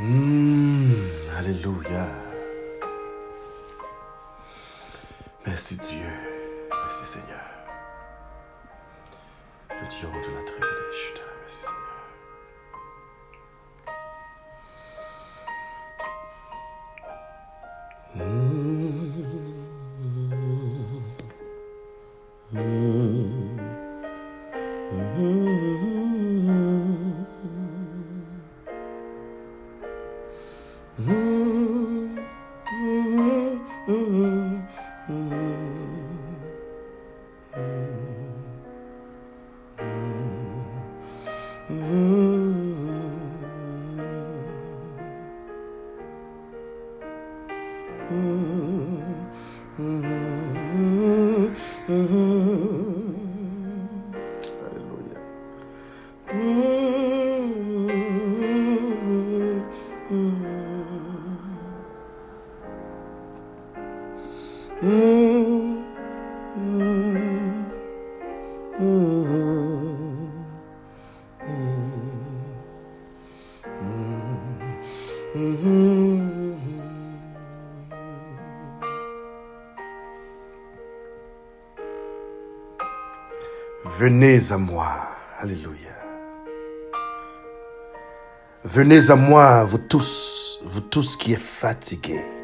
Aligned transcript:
Hmm, 0.00 0.92
alléluia. 1.36 2.06
Merci 5.44 5.76
Dieu. 5.76 6.06
Merci 6.70 7.04
Seigneur. 7.04 7.44
Le 9.70 9.88
Dieu 9.88 10.08
de 10.08 10.34
la 10.36 10.42
tribu 10.44 10.60
des 10.60 10.96
Judas. 10.96 11.26
Merci 11.42 11.62
Seigneur. 11.62 11.87
Venez 64.80 65.82
à 84.52 84.58
moi. 84.58 84.86
Alléluia. 85.38 85.74
Venez 88.62 89.10
à 89.10 89.16
moi, 89.16 89.64
vous 89.64 89.78
tous, 89.78 90.60
vous 90.64 90.80
tous 90.80 91.16
qui 91.16 91.32
êtes 91.32 91.40
fatigués 91.40 92.37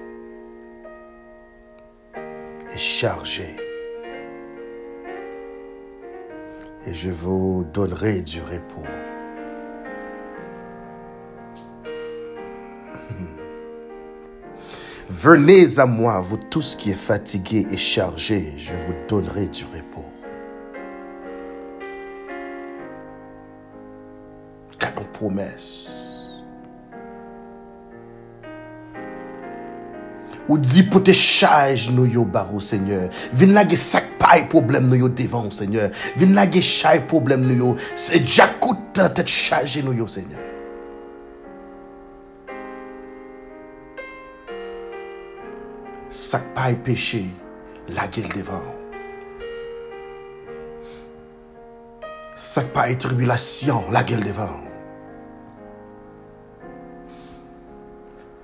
et 2.85 2.87
chargés. 2.87 3.57
Et 6.87 6.93
je 6.93 7.09
vous 7.11 7.65
donnerai 7.73 8.21
du 8.21 8.43
repos. 8.43 8.85
Venez 15.09 15.79
à 15.79 15.87
moi, 15.87 16.21
vous 16.21 16.37
tous 16.37 16.77
qui 16.77 16.91
êtes 16.91 16.97
fatigués 16.97 17.65
et 17.71 17.79
chargés, 17.79 18.53
je 18.59 18.75
vous 18.75 18.93
donnerai 19.09 19.49
du 19.49 19.65
repos. 19.65 20.05
Car 24.79 24.95
nos 24.95 25.05
promesses. 25.05 25.94
Ou 30.49 30.59
dit 30.59 30.83
pour 30.83 31.03
te 31.03 31.13
charge 31.13 31.91
nous 31.91 32.07
yo 32.07 32.25
barou 32.25 32.61
Seigneur. 32.61 33.09
Vin 33.33 33.53
la 33.53 33.67
ge 33.67 33.77
sak 33.77 34.19
pay 34.19 34.45
problème 34.49 34.87
nous 34.87 34.97
yo 34.97 35.09
devant 35.09 35.51
Seigneur. 35.51 35.91
Vin 36.17 36.35
la 36.35 36.51
ge 36.51 36.61
chay 36.61 37.01
problème 37.01 37.47
nous 37.47 37.57
yo. 37.57 37.77
C'est 37.97 38.21
déjà 38.21 38.49
coûte 38.49 38.93
tête 38.93 39.27
chargé 39.27 39.83
nous 39.83 39.95
yo 39.95 40.07
Seigneur. 40.07 40.41
Sak 46.11 46.43
pay 46.55 46.75
péché, 46.75 47.25
la 47.89 48.07
gueule 48.07 48.29
devant. 48.37 48.75
Sak 52.37 52.67
pay 52.75 52.97
tribulation, 52.97 53.85
la 53.91 54.05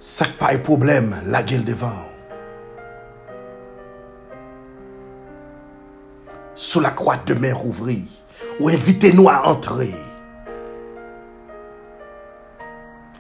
Sak 0.03 0.39
pay 0.39 0.57
problème, 0.57 1.15
la 1.27 1.43
gueule 1.43 1.63
devant. 1.63 2.09
Sous 6.55 6.81
la 6.81 6.91
croix 6.91 7.19
de 7.19 7.35
mer 7.35 7.67
ouvrie, 7.67 8.09
ou 8.59 8.71
invitez-nous 8.71 9.29
à 9.29 9.47
entrer. 9.47 9.93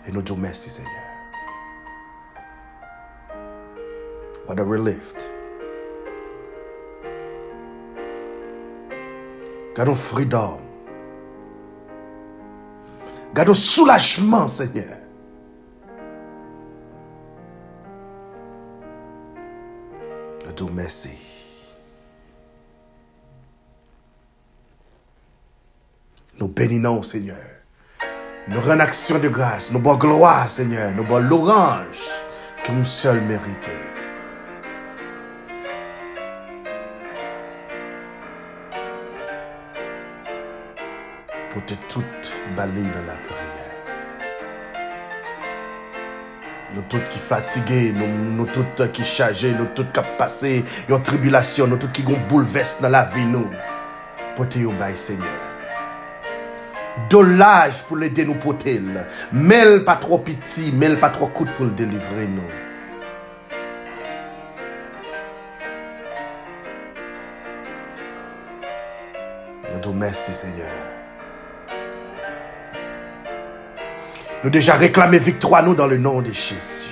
Et 0.06 0.10
nous 0.10 0.22
disons 0.22 0.38
merci 0.38 0.70
Seigneur. 0.70 0.90
What 4.48 4.58
a 4.58 4.64
relief. 4.64 5.12
Gardons 9.76 9.94
freedom. 9.94 10.60
Gardons 13.34 13.54
soulagement, 13.54 14.48
Seigneur. 14.48 14.99
Merci. 20.68 21.16
Nous 26.38 26.48
bénissons, 26.48 27.02
Seigneur. 27.02 27.36
Nous 28.48 28.60
rendons 28.60 28.80
action 28.80 29.18
de 29.18 29.28
grâce. 29.28 29.72
Nous 29.72 29.78
bois 29.78 29.96
gloire, 29.96 30.48
Seigneur. 30.50 30.92
Nous 30.92 31.04
bois 31.04 31.20
l'orange 31.20 32.08
que 32.64 32.72
nous 32.72 32.84
seul 32.84 33.20
mérité. 33.22 33.70
Pour 41.50 41.64
te 41.64 41.74
tout 41.88 42.04
balayer 42.56 42.90
dans 42.90 43.06
la 43.06 43.16
prière. 43.16 43.49
Nou 46.70 46.84
tout 46.86 47.02
ki 47.10 47.18
fatige, 47.18 47.80
nou, 47.96 48.06
nou 48.36 48.46
tout 48.54 48.82
ki 48.94 49.06
chaje, 49.06 49.50
nou 49.56 49.66
tout 49.74 49.88
kap 49.96 50.12
pase, 50.20 50.60
yon 50.90 51.02
tribulasyon, 51.06 51.72
nou 51.72 51.82
tout 51.82 51.90
ki 51.94 52.04
gon 52.06 52.20
bouleves 52.30 52.78
nan 52.84 52.94
la 52.94 53.02
vi 53.10 53.26
nou. 53.26 53.50
Pote 54.38 54.62
yo 54.62 54.74
bay, 54.78 54.94
Seigneur. 54.94 55.40
Dolaj 57.10 57.82
pou 57.88 57.98
lede 57.98 58.26
nou 58.28 58.38
potel. 58.42 58.86
Mel 59.34 59.80
pa 59.86 59.96
tro 60.02 60.20
piti, 60.22 60.70
mel 60.70 60.98
pa 61.02 61.10
tro 61.14 61.30
kout 61.34 61.50
pou 61.56 61.66
l 61.66 61.74
delivre 61.74 62.28
nou. 62.36 62.46
Nou 69.70 69.82
do 69.82 69.94
mersi, 69.96 70.36
Seigneur. 70.36 70.99
Nous 74.42 74.48
déjà 74.48 74.74
réclamé 74.74 75.18
victoire 75.18 75.62
nous 75.62 75.74
dans 75.74 75.86
le 75.86 75.98
nom 75.98 76.22
de 76.22 76.32
Jésus. 76.32 76.88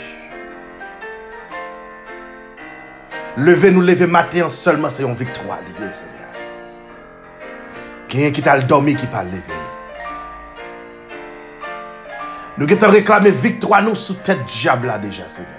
Levez-nous, 3.38 3.81
levez 3.81 4.06
matin 4.06 4.48
seulement 4.48 4.91
c'est 4.91 5.04
une 5.04 5.14
victoire 5.14 5.60
liée, 5.60 5.92
Seigneur. 5.92 6.14
Quelqu'un 8.09 8.31
qui 8.32 8.42
t'a 8.42 8.60
dormi 8.60 8.97
qui 8.97 9.06
pas 9.06 9.22
levé. 9.25 9.41
Nous 12.59 12.66
avons 12.66 12.92
réclamé 12.92 13.30
victoire 13.30 13.83
nous 13.83 13.94
sous 13.94 14.15
tête 14.15 14.44
diable 14.44 14.89
là 14.89 14.98
déjà, 14.98 15.28
Seigneur. 15.28 15.53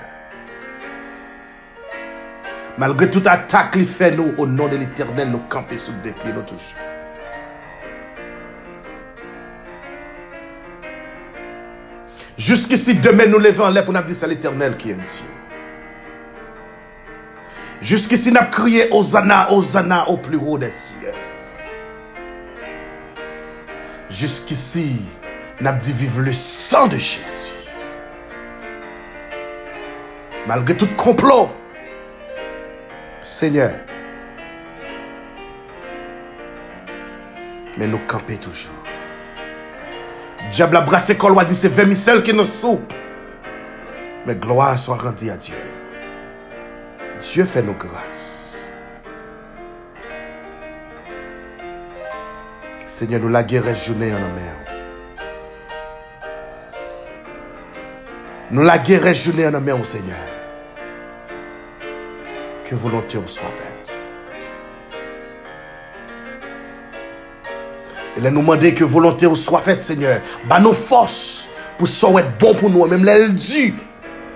Malgré 2.77 3.09
toute 3.09 3.25
attaque 3.25 3.71
qu'il 3.71 3.85
fait 3.85 4.11
nous, 4.11 4.33
au 4.37 4.45
nom 4.45 4.67
de 4.67 4.75
l'éternel, 4.75 5.31
nous 5.31 5.41
camper 5.49 5.77
sous 5.77 5.93
des 6.03 6.11
pieds, 6.11 6.33
nous 6.33 6.41
toujours. 6.41 6.77
Jusqu'ici, 12.39 12.95
demain, 12.95 13.25
nous 13.25 13.37
levons 13.37 13.69
l'air 13.69 13.83
pour 13.83 13.93
nous 13.93 14.01
dire 14.01 14.15
c'est 14.15 14.25
l'éternel 14.25 14.77
qui 14.77 14.91
est 14.91 14.95
Dieu. 14.95 15.25
Jusqu'ici, 17.81 18.31
nous 18.31 18.37
avons 18.37 18.49
crié 18.49 18.87
Hosanna, 18.91 19.51
Hosanna 19.51 20.07
au 20.07 20.15
plus 20.15 20.37
haut 20.37 20.57
des 20.57 20.71
cieux. 20.71 21.11
Jusqu'ici, 24.09 25.01
nous 25.59 25.67
avons 25.67 25.77
dit 25.79 25.91
vive 25.91 26.21
le 26.21 26.31
sang 26.31 26.87
de 26.87 26.95
Jésus. 26.95 27.55
Malgré 30.47 30.77
tout 30.77 30.87
complot, 30.95 31.51
Seigneur, 33.21 33.71
mais 37.77 37.85
nous 37.85 37.99
camper 38.07 38.37
toujours. 38.37 38.78
Diable 40.51 40.77
a 40.77 40.81
brassé 40.81 41.15
col, 41.15 41.35
dit 41.45 41.55
c'est 41.55 41.69
vermicelle 41.69 42.23
qui 42.23 42.33
nous 42.33 42.43
soupe. 42.43 42.93
Mais 44.25 44.35
gloire 44.35 44.77
soit 44.77 44.95
rendue 44.95 45.29
à 45.29 45.37
Dieu. 45.37 45.55
Dieu 47.21 47.45
fait 47.45 47.61
nos 47.61 47.73
grâces. 47.73 48.71
Seigneur, 52.85 53.21
nous 53.21 53.29
la 53.29 53.43
guerre 53.43 53.75
journée 53.75 54.11
en 54.13 54.19
mer. 54.19 54.55
Nous 58.49 58.63
la 58.63 58.79
guerre 58.79 59.13
journée 59.13 59.45
en 59.45 59.61
mer, 59.61 59.85
Seigneur. 59.85 60.17
Que 62.65 62.73
volonté 62.73 63.19
soit 63.27 63.43
faite. 63.43 63.68
Et 68.19 68.21
là, 68.21 68.31
nous 68.31 68.41
demander 68.41 68.73
que 68.73 68.83
volonté 68.83 69.33
soit 69.33 69.61
faite, 69.61 69.81
Seigneur. 69.81 70.19
Bah, 70.49 70.59
nos 70.59 70.73
forces 70.73 71.49
pour 71.77 71.87
ça 71.87 72.09
être 72.19 72.37
bon 72.37 72.53
pour 72.53 72.69
nous, 72.69 72.85
même 72.85 73.05
l'aile 73.05 73.33
dû 73.33 73.73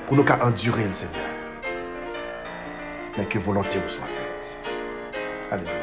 pour 0.08 0.16
nous 0.16 0.24
endurer, 0.42 0.88
Seigneur. 0.94 1.20
Mais 3.18 3.26
que 3.26 3.38
volonté 3.40 3.80
soit 3.90 4.06
faite. 4.06 4.58
Alléluia. 5.52 5.74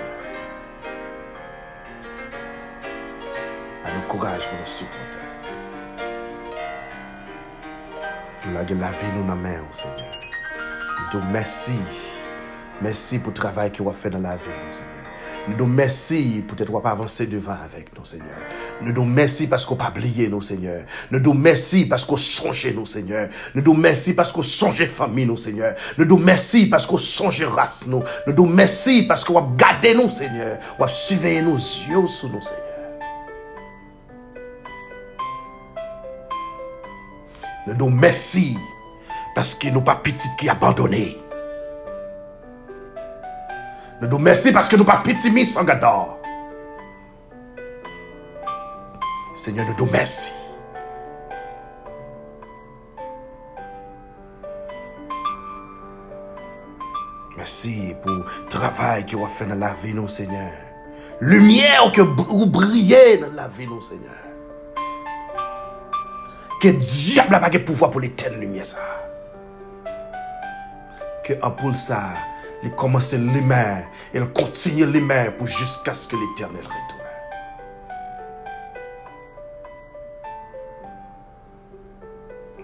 À 3.84 3.92
nous 3.94 4.02
courage 4.08 4.48
pour 4.48 4.58
nous 4.58 4.64
supporter. 4.64 5.18
Nous 8.46 8.54
la 8.54 8.64
vie 8.64 9.12
nous 9.14 9.26
dans 9.26 9.36
Seigneur. 9.72 10.18
Nous 11.12 11.20
merci. 11.30 11.78
Merci 12.80 13.18
pour 13.18 13.32
le 13.32 13.34
travail 13.34 13.70
que 13.70 13.82
vous 13.82 13.90
avez 13.90 13.98
fait 13.98 14.08
dans 14.08 14.20
la 14.20 14.36
vie, 14.36 14.44
Seigneur. 14.70 14.99
Nous 15.48 15.56
nous 15.56 15.66
merci 15.66 16.44
pour 16.46 16.60
être 16.60 16.80
pas 16.80 16.90
avancer 16.90 17.26
devant 17.26 17.56
avec 17.64 17.96
nous, 17.96 18.04
Seigneur. 18.04 18.28
Nous 18.82 18.92
nous 18.92 19.04
merci 19.04 19.46
parce 19.46 19.64
qu'on 19.64 19.74
pas 19.74 19.88
oublié 19.88 20.28
nous, 20.28 20.42
Seigneur. 20.42 20.84
Nous 21.10 21.18
nous 21.18 21.32
merci 21.32 21.86
parce 21.86 22.04
qu'on 22.04 22.16
songe 22.16 22.66
nous, 22.74 22.84
Seigneur. 22.84 23.28
Nous 23.54 23.62
nous 23.62 23.74
merci 23.74 24.14
parce 24.14 24.32
qu'on 24.32 24.42
songe 24.42 24.84
famille, 24.86 25.26
nous, 25.26 25.38
Seigneur. 25.38 25.74
Nous 25.96 26.04
nous 26.04 26.18
merci 26.18 26.66
parce 26.66 26.86
qu'on 26.86 26.98
songe 26.98 27.42
race, 27.42 27.86
nous. 27.86 28.02
Nous 28.26 28.34
nous 28.34 28.46
merci 28.46 29.04
parce 29.04 29.24
qu'on 29.24 29.38
a 29.38 29.48
gardé 29.56 29.94
nous, 29.94 30.10
Seigneur. 30.10 30.58
On 30.78 30.84
a 30.84 30.88
surveillé 30.88 31.42
nos 31.42 31.56
yeux 31.56 32.06
sur 32.06 32.28
nous, 32.28 32.42
Seigneur. 32.42 32.66
Nous 37.66 37.74
nous 37.74 37.90
merci 37.90 38.58
parce 39.34 39.54
que 39.54 39.68
nous 39.68 39.82
pas 39.82 39.96
petit 39.96 40.28
qui 40.38 40.48
abandonné. 40.48 41.16
Nous 44.00 44.08
nous 44.08 44.18
merci 44.18 44.50
parce 44.52 44.68
que 44.68 44.76
nous 44.76 44.84
pas 44.84 44.98
petit 44.98 45.30
mis 45.30 45.56
en 45.56 45.64
gador. 45.64 46.18
Seigneur, 49.34 49.66
nous 49.66 49.84
nous 49.84 49.92
merci. 49.92 50.32
Merci 57.36 57.94
pour 58.02 58.12
le 58.12 58.24
travail 58.48 59.04
que 59.06 59.16
vous 59.16 59.26
fait 59.26 59.46
dans 59.46 59.54
la 59.54 59.72
vie, 59.74 59.94
nous, 59.94 60.08
Seigneur. 60.08 60.52
Lumière 61.20 61.90
que 61.92 62.02
vous 62.02 62.46
brillez 62.46 63.18
dans 63.18 63.32
la 63.34 63.48
vie, 63.48 63.66
nous, 63.66 63.80
Seigneur. 63.80 64.12
Que 66.60 66.68
diable 66.68 67.30
n'a 67.30 67.40
pas 67.40 67.48
de 67.48 67.58
pouvoir 67.58 67.90
pour 67.90 68.00
l'éternelle 68.00 68.40
lumière, 68.40 68.66
ça. 68.66 68.78
Que 71.24 71.32
pour 71.32 71.74
ça, 71.76 72.00
il 72.62 72.70
commence 72.72 73.12
l'aimer 73.12 73.86
et 74.12 74.18
il 74.18 74.26
continue 74.32 74.86
l'aimer 74.86 75.30
pour 75.36 75.46
jusqu'à 75.46 75.94
ce 75.94 76.08
que 76.08 76.16
l'éternel 76.16 76.62
retourne. 76.62 77.00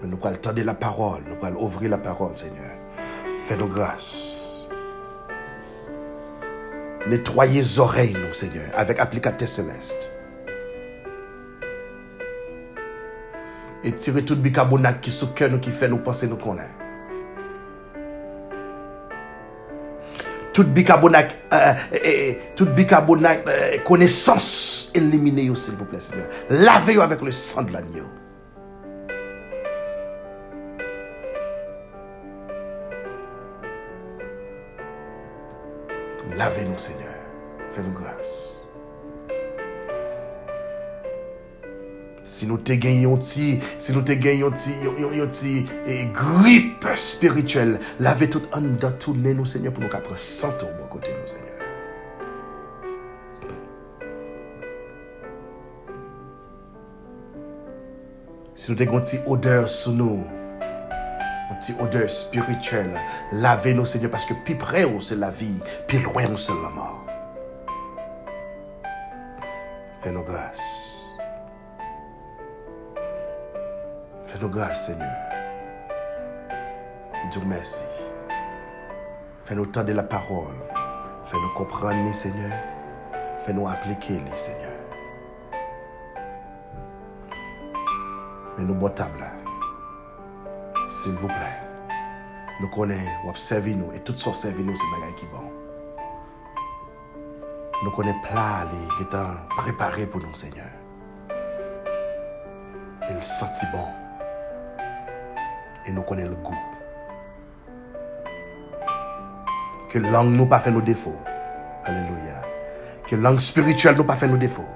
Nous 0.03 0.19
allons 0.25 0.37
tendre 0.37 0.63
la 0.63 0.75
parole, 0.75 1.23
nous 1.27 1.47
allons 1.47 1.63
ouvrir 1.65 1.91
la 1.91 1.99
parole, 1.99 2.37
Seigneur. 2.37 2.75
Fais-nous 3.39 3.67
grâce. 3.69 4.69
Nettoyez 7.09 7.61
les 7.61 7.79
oreilles, 7.79 8.17
Seigneur, 8.33 8.67
avec 8.75 8.99
applicateur 8.99 9.49
céleste. 9.49 10.13
Et 13.85 13.93
tirez 13.93 14.25
tout 14.25 14.35
le 14.35 14.41
bicarbonate 14.41 15.01
qui 15.01 15.11
sous 15.11 15.29
cœur 15.29 15.49
nous, 15.51 15.61
qui 15.61 15.71
fait 15.71 15.89
nous 15.89 15.99
penser 15.99 16.27
nous 16.27 16.37
connaître. 16.37 16.86
Tout 20.57 20.65
bicarbonate, 20.65 21.37
euh, 21.53 22.33
tout 22.57 22.65
bicarbonate 22.65 23.47
euh, 23.47 23.77
connaissance, 23.85 24.91
éliminez-vous, 24.95 25.55
s'il 25.55 25.75
vous 25.75 25.85
plaît, 25.85 26.01
Seigneur. 26.01 26.29
Lavez-vous 26.49 27.03
avec 27.03 27.21
le 27.21 27.31
sang 27.31 27.61
de 27.61 27.75
l'agneau. 27.75 28.07
Lavez-nous, 36.35 36.79
Seigneur. 36.79 37.13
Fais-nous 37.69 37.93
grâce. 37.93 38.56
Si 42.27 42.45
nous 42.49 42.59
te 42.59 42.73
gagnons 42.73 43.21
si 43.21 43.61
nous 43.93 44.03
te 44.03 44.11
gagnons 44.11 44.51
une 45.87 46.13
grippe 46.13 46.87
spirituelle, 46.97 47.79
lavez 48.01 48.29
tout 48.29 48.43
en 48.53 48.63
dedans, 48.63 48.91
tournez 48.91 49.33
nous, 49.33 49.45
Seigneur, 49.45 49.73
pour 49.73 49.85
nous 49.85 49.89
qu'après 49.89 50.17
sentir 50.17 50.69
au 50.69 50.83
bon 50.83 50.89
côté 50.89 51.13
nous, 51.13 51.27
Seigneur. 51.27 51.53
Si 58.55 58.73
nous 58.73 58.83
une 58.83 59.33
odeur 59.33 59.69
sous 59.69 59.93
nous, 59.93 60.25
une 61.69 61.81
odeur 61.81 62.11
spirituelle, 62.11 62.99
lavez-nous, 63.31 63.87
Seigneur, 63.87 64.11
parce 64.11 64.27
que 64.27 64.35
plus 64.45 64.57
près, 64.57 64.85
c'est 64.99 65.17
la 65.17 65.31
vie, 65.31 65.61
plus 65.87 66.01
loin, 66.01 66.25
c'est 66.35 66.53
la 66.61 66.71
mort. 66.71 67.07
Fais-nous 70.01 70.25
grâce. 70.25 70.96
Fais-nous 74.27 74.49
grâce, 74.49 74.87
Seigneur. 74.87 75.17
Dieu 77.31 77.41
merci. 77.47 77.85
Fais-nous 79.45 79.67
tendre 79.67 79.93
la 79.93 80.03
parole. 80.03 80.55
Fais-nous 81.25 81.51
comprendre, 81.51 82.13
Seigneur. 82.13 82.53
Fais-nous 83.39 83.69
appliquer, 83.69 84.21
Seigneur. 84.35 84.73
Mais 88.59 88.65
nous 88.65 88.75
bon 88.75 88.89
table 88.89 89.25
S'il 90.89 91.13
vous 91.13 91.29
plaît. 91.29 91.61
Nous 92.61 92.69
connaissons, 92.69 93.11
observez 93.29 93.75
nous 93.75 93.93
et 93.93 94.01
tout 94.01 94.17
ce 94.17 94.31
qui 94.49 94.63
nous, 94.63 94.75
c'est 94.75 94.91
bagaille 94.91 95.15
qui 95.15 95.27
bon. 95.27 95.53
Nous 97.85 97.91
connaissons 97.91 98.21
plat 98.23 98.67
qui 98.97 99.03
est 99.03 99.57
préparé 99.57 100.07
pour 100.07 100.21
nous, 100.21 100.35
Seigneur. 100.35 100.67
Il 103.09 103.23
sentit 103.23 103.67
bon 103.73 104.06
et 105.87 105.93
nous 105.93 106.03
connaissons 106.03 106.31
le 106.31 106.37
goût. 106.37 106.59
Que 109.89 109.99
langue 109.99 110.31
nous 110.31 110.47
pas 110.47 110.59
fait 110.59 110.71
nos 110.71 110.81
défauts. 110.81 111.19
Alléluia. 111.85 112.43
Que 113.07 113.17
langue 113.17 113.39
spirituelle 113.39 113.97
nous 113.97 114.05
pas 114.05 114.17
fait 114.17 114.27
nos 114.27 114.37
défauts. 114.37 114.69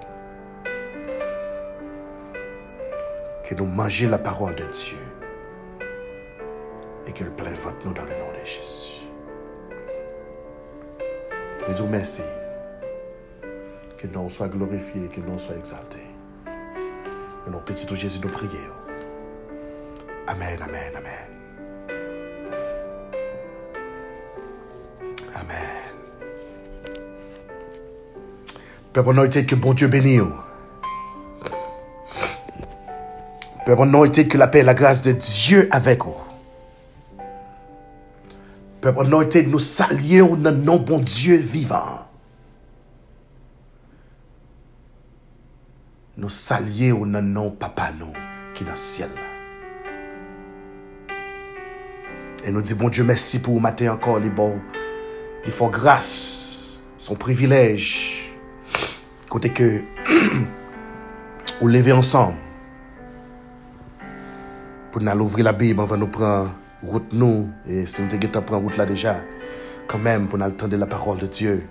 Que 3.45 3.55
nous 3.55 3.67
mangions 3.67 4.11
la 4.11 4.19
parole 4.19 4.55
de 4.55 4.64
Dieu. 4.67 4.97
Et 7.07 7.12
que 7.12 7.25
le 7.25 7.31
plaît 7.31 7.52
vote 7.55 7.85
nous 7.85 7.93
dans 7.93 8.05
le 8.05 8.11
nom 8.11 8.31
de 8.31 8.47
Jésus. 8.47 9.07
Nous 11.67 11.75
disons 11.75 11.88
merci. 11.88 12.23
Que 13.99 14.07
nous 14.07 14.31
soit 14.31 14.49
glorifié, 14.49 15.09
que 15.09 15.21
nous 15.21 15.38
soit 15.38 15.57
exalté. 15.57 15.99
Nous, 17.47 17.59
petit 17.59 17.95
Jésus, 17.95 18.21
nous 18.23 18.31
prions. 18.31 18.80
Amen, 20.27 20.59
amen, 20.62 20.93
amen. 20.97 21.31
Amen. 25.35 25.81
Père, 28.93 29.25
été 29.25 29.47
que 29.47 29.55
bon 29.55 29.75
Dieu 29.75 29.89
bénisse. 29.89 30.23
Père, 33.65 34.05
été 34.05 34.29
que 34.29 34.39
la 34.39 34.49
paix 34.49 34.61
et 34.61 34.62
la 34.62 34.75
grâce 34.75 35.03
de 35.03 35.12
Dieu 35.12 35.69
avec 35.71 36.05
vous. 36.05 36.17
Père, 38.81 39.23
été 39.23 39.45
nous 39.47 39.59
saluer 39.59 40.21
au 40.21 40.37
nom 40.37 40.79
bon 40.79 40.99
Dieu 40.99 41.37
vivant. 41.37 42.07
Nous 46.17 46.29
saluer 46.29 46.93
au 46.93 47.07
nom 47.07 47.50
papa 47.50 47.93
nous 47.99 48.12
qui 48.55 48.62
est 48.62 48.67
dans 48.67 48.73
le 48.73 48.77
ciel. 48.77 49.09
Et 52.44 52.50
nous 52.50 52.62
disons, 52.62 52.76
bon 52.76 52.88
Dieu, 52.88 53.04
merci 53.04 53.40
pour 53.40 53.54
vous 53.54 53.61
matin 53.61 53.92
encore, 53.92 54.18
les 54.18 54.30
bons. 54.30 54.61
Il 55.44 55.50
faut 55.50 55.68
grâce, 55.68 56.78
son 56.97 57.14
privilège. 57.14 58.35
Côté 59.28 59.50
que, 59.50 59.82
vous 61.61 61.68
lever 61.68 61.92
ensemble. 61.92 62.38
Pour 64.90 65.02
nous 65.02 65.12
ouvrir 65.12 65.44
la 65.44 65.52
Bible, 65.52 65.80
on 65.80 65.85
va 65.85 65.97
nous 65.97 66.06
prendre 66.06 66.52
route 66.82 67.12
nous, 67.12 67.50
et 67.66 67.85
si 67.85 68.02
nous 68.02 68.09
te 68.09 68.38
prendre 68.38 68.62
route 68.64 68.76
là 68.76 68.87
déjà, 68.87 69.23
quand 69.87 69.99
même, 69.99 70.26
pour 70.26 70.38
nous 70.38 70.47
entendre 70.47 70.76
la 70.76 70.87
parole 70.87 71.18
de 71.18 71.26
Dieu, 71.26 71.62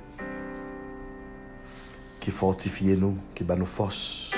qui 2.19 2.31
fortifie 2.31 2.95
nous, 2.95 3.17
qui 3.33 3.43
bat 3.43 3.55
nos 3.55 3.65
forces, 3.65 4.31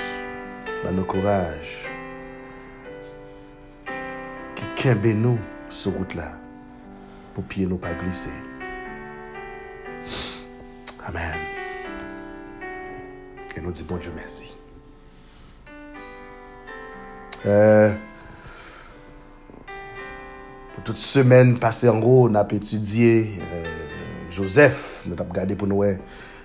bat 0.84 0.92
nos 0.92 1.04
courage, 1.04 1.92
qui 4.56 4.64
kembe 4.82 5.06
nous 5.08 5.40
sur 5.72 5.94
route 5.94 6.16
là, 6.16 6.34
pour 7.34 7.44
pied 7.46 7.66
nous 7.66 7.78
pas 7.78 7.94
glisser. 7.94 8.30
Amen. 11.06 11.40
Et 13.56 13.62
nous 13.62 13.72
disons 13.72 13.86
bon 13.88 13.98
Dieu 13.98 14.12
merci. 14.16 14.56
Euh, 17.46 17.94
pour 20.74 20.84
toute 20.84 20.98
semaine 20.98 21.58
passée 21.58 21.90
en 21.90 22.00
haut, 22.02 22.30
on 22.30 22.36
a 22.36 22.46
étudié 22.52 23.34
euh, 23.40 23.64
Joseph. 24.30 25.04
Nous 25.06 25.14
avons 25.14 25.30
regardé 25.30 25.56
pour 25.56 25.68
nous 25.68 25.78
ouais, 25.78 26.00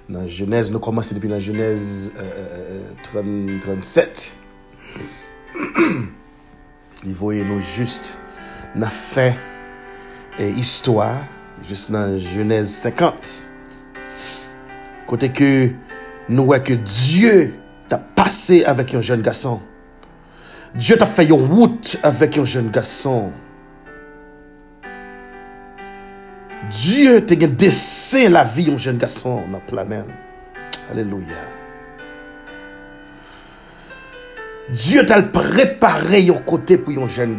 dans 0.09 0.27
Genèse. 0.27 0.71
Nous 0.71 0.79
commençons 0.79 1.15
depuis 1.15 1.29
la 1.29 1.41
Genèse 1.41 2.13
euh, 2.17 2.91
30, 3.03 3.61
37. 3.61 4.37
Il 7.05 7.15
voyait 7.15 7.45
nous 7.45 7.61
juste 7.61 8.19
la 8.77 8.89
fin 8.89 9.33
et 10.39 10.51
histoire, 10.51 11.25
juste 11.67 11.91
dans 11.91 12.19
Genèse 12.19 12.71
50. 12.71 13.47
Côté 15.07 15.31
que 15.31 15.71
nous 16.29 16.45
voyons 16.45 16.63
que 16.63 16.75
Dieu 16.75 17.55
t'a 17.89 17.99
passé 17.99 18.65
avec 18.65 18.95
un 18.95 19.01
jeune 19.01 19.23
garçon. 19.23 19.61
Dieu 20.75 20.99
t'a 20.99 21.07
fait 21.07 21.27
une 21.27 21.47
route 21.47 21.99
avec 22.03 22.37
un 22.37 22.45
jeune 22.45 22.71
garçon. 22.71 23.33
Dieu 26.69 27.25
t'a 27.25 27.35
dessin 27.35 28.29
la 28.29 28.45
vie 28.45 28.71
un 28.71 28.77
jeune 28.77 28.99
garçon 28.99 29.43
dans 29.51 29.77
la 29.77 29.85
mer. 29.85 30.05
Alléluia. 30.91 31.37
Dieu 34.71 35.07
t'a 35.07 35.23
préparé 35.23 36.29
un 36.29 36.43
côté 36.43 36.77
pour 36.77 37.01
un 37.01 37.07
jeune 37.07 37.37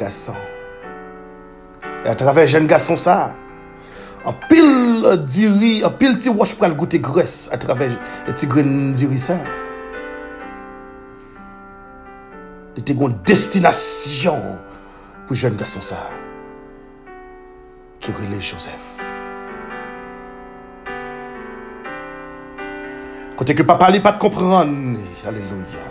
a 2.11 2.15
travè 2.17 2.47
jen 2.47 2.67
gason 2.69 2.99
sa. 2.99 3.17
An 4.27 4.35
pil 4.49 5.05
euh, 5.05 5.15
diri, 5.19 5.79
an 5.87 5.95
pil 5.99 6.17
ti 6.19 6.31
wosh 6.33 6.55
pral 6.59 6.75
goute 6.79 6.99
gres 7.03 7.45
a 7.53 7.59
travè 7.61 7.89
ti 8.35 8.49
gren 8.49 8.91
diri 8.97 9.19
sa. 9.21 9.39
E 12.77 12.83
te 12.85 12.93
gon 12.97 13.15
destinasyon 13.27 14.43
pou 15.27 15.37
jen 15.37 15.57
gason 15.59 15.85
sa. 15.85 15.99
Ki 18.03 18.13
rele 18.15 18.39
Joseph. 18.39 18.97
Kote 23.37 23.53
ke 23.53 23.65
papa 23.67 23.91
li 23.93 24.01
pat 24.01 24.17
kompran. 24.21 24.95
Aleluya. 25.29 25.85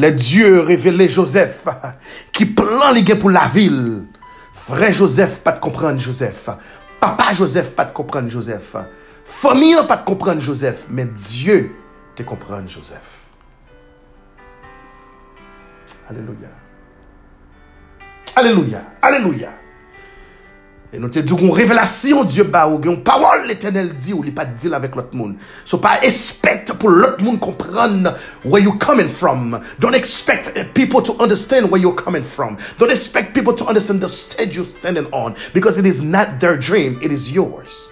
Le 0.00 0.12
Diyo 0.14 0.62
revele 0.64 1.08
Joseph. 1.10 1.66
Ki 2.34 2.46
plan 2.56 2.94
li 2.96 3.04
gen 3.04 3.20
pou 3.20 3.32
la 3.32 3.44
vil. 3.52 4.06
Frère 4.70 4.92
Joseph, 4.92 5.40
pas 5.40 5.50
de 5.50 5.58
comprendre 5.58 5.98
Joseph. 5.98 6.48
Papa 7.00 7.32
Joseph, 7.32 7.72
pas 7.72 7.84
de 7.86 7.92
comprendre 7.92 8.28
Joseph. 8.28 8.76
Famille, 9.24 9.74
pas 9.88 9.96
de 9.96 10.04
comprendre 10.04 10.40
Joseph. 10.40 10.86
Mais 10.88 11.06
Dieu 11.06 11.72
te 12.14 12.22
comprend 12.22 12.64
Joseph. 12.68 13.24
Alléluia. 16.08 16.48
Alléluia. 18.36 18.82
Alléluia. 19.02 19.48
Et 20.92 20.98
nous 20.98 21.08
te 21.08 21.20
disons 21.20 21.52
révélation 21.52 22.24
Dieu 22.24 22.42
ba 22.42 22.66
ou 22.66 22.80
une 22.82 23.04
parole 23.04 23.46
l'éternel 23.46 23.94
dit 23.94 24.12
ou 24.12 24.24
il 24.24 24.34
pas 24.34 24.44
dire 24.44 24.74
avec 24.74 24.96
l'autre 24.96 25.14
monde. 25.14 25.36
So 25.64 25.78
pas 25.78 26.02
expect 26.02 26.72
pour 26.72 26.88
l'autre 26.88 27.22
monde 27.22 27.38
comprendre 27.38 28.16
where 28.44 28.60
you 28.60 28.72
coming 28.72 29.06
from. 29.06 29.60
Don't 29.78 29.94
expect 29.94 30.52
people 30.74 31.00
to 31.02 31.14
understand 31.20 31.70
where 31.70 31.80
you're 31.80 31.94
coming 31.94 32.24
from. 32.24 32.56
Don't 32.78 32.90
expect 32.90 33.34
people 33.34 33.54
to 33.54 33.68
understand 33.68 34.00
the 34.00 34.08
stage 34.08 34.56
you're 34.56 34.64
standing 34.64 35.06
on 35.12 35.34
because 35.54 35.78
it 35.78 35.86
is 35.86 36.02
not 36.02 36.40
their 36.40 36.56
dream, 36.56 36.98
it 37.00 37.12
is 37.12 37.30
yours. 37.30 37.88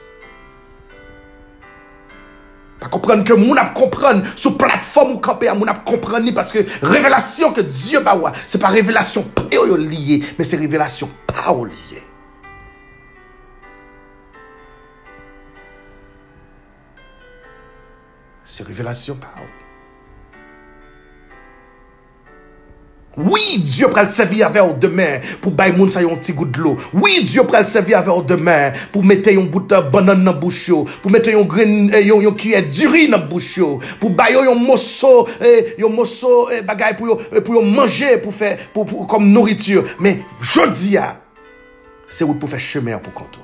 Pas 2.81 2.89
comprendre 2.89 3.23
que 3.23 3.33
moun 3.33 3.59
ap 3.59 3.75
comprendre 3.75 4.23
sous 4.35 4.57
plateforme 4.57 5.13
ou 5.13 5.19
campé 5.19 5.53
moun 5.53 5.69
ap 5.69 5.85
comprendre 5.85 6.25
ni 6.25 6.33
parce 6.33 6.51
que 6.51 6.67
révélation 6.83 7.53
que 7.53 7.61
Dieu 7.61 8.01
ba 8.01 8.19
c'est 8.49 8.59
pas 8.59 8.69
révélation 8.69 9.25
liée, 9.79 10.25
mais 10.37 10.45
c'est 10.45 10.57
révélation 10.57 11.09
pas 11.27 11.55
liée. 11.55 12.08
C'est 18.51 18.67
révélation 18.67 19.19
Oui, 23.19 23.59
Dieu 23.59 23.89
prend 23.89 24.01
le 24.01 24.07
servir 24.07 24.47
avec 24.47 24.79
demain 24.79 25.21
pour 25.43 25.53
bailler 25.53 25.77
moun 25.77 25.91
sa 25.91 26.01
yon 26.01 26.17
petit 26.17 26.33
goût 26.33 26.47
de 26.47 26.59
l'eau. 26.59 26.79
Oui, 26.95 27.25
Dieu 27.25 27.43
prend 27.43 27.59
le 27.59 27.67
servir 27.67 27.99
avec 27.99 28.25
demain 28.25 28.73
pour 28.91 29.05
mettre 29.05 29.29
un 29.31 29.43
bout 29.43 29.61
de 29.61 29.91
banane 29.91 30.25
dans 30.25 30.33
bouche 30.33 30.71
pour 31.03 31.11
mettre 31.11 31.29
un 31.29 31.43
grain 31.43 31.89
yon 32.01 32.23
yon 32.23 32.33
cuillère 32.33 32.67
du 32.67 32.87
riz 32.87 33.09
dans 33.09 33.19
bouche 33.19 33.61
pour 34.01 34.11
bailler 34.11 34.39
un 34.39 34.55
morceau 34.55 35.29
un 35.43 35.89
morceau 35.89 36.49
bagay 36.67 36.97
pour 36.97 37.19
pour 37.43 37.63
manger 37.63 38.17
pour 38.17 38.33
faire 38.33 38.57
pour, 38.73 39.07
comme 39.07 39.31
nourriture. 39.31 39.85
Mais 40.01 40.21
jodi 40.41 40.97
a 40.97 41.21
c'est 42.07 42.25
pour 42.25 42.49
faire 42.49 42.61
chemin 42.61 42.99
pour 42.99 43.13
compte. 43.13 43.39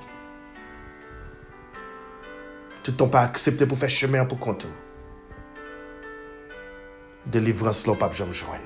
Tu 2.82 2.92
t'ont 2.92 3.08
pas 3.08 3.20
accepté 3.20 3.66
pour 3.66 3.76
faire 3.76 3.90
chemin 3.90 4.25
pour 4.25 4.38
compte 4.38 4.66
délivrance 7.26 7.87
là 7.87 7.95
pas 7.95 8.11
jamais 8.11 8.33
joindre 8.33 8.62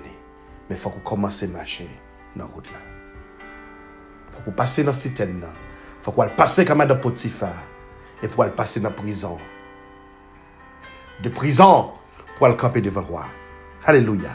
mais 0.68 0.76
faut 0.76 0.90
qu'on 0.90 1.00
commence 1.00 1.42
à 1.42 1.46
marcher 1.46 1.88
dans 2.36 2.44
la 2.44 2.50
route 2.50 2.70
là. 2.70 2.78
Faut 4.30 4.42
qu'on 4.44 4.52
passe 4.52 4.78
dans 4.80 4.86
la 4.86 4.92
citerne 4.92 5.40
là. 5.40 5.48
Faut 6.00 6.12
qu'on 6.12 6.28
passe 6.28 6.60
comme 6.66 6.84
dans 6.84 6.96
Potiphar 6.96 7.54
et 8.22 8.28
pour 8.28 8.42
aller 8.42 8.52
passer 8.52 8.80
dans 8.80 8.90
la 8.90 8.94
prison. 8.94 9.38
De 11.22 11.28
prison 11.28 11.90
pour 12.36 12.46
aller 12.46 12.56
camper 12.56 12.80
devant 12.80 13.02
roi. 13.02 13.24
Alléluia. 13.84 14.30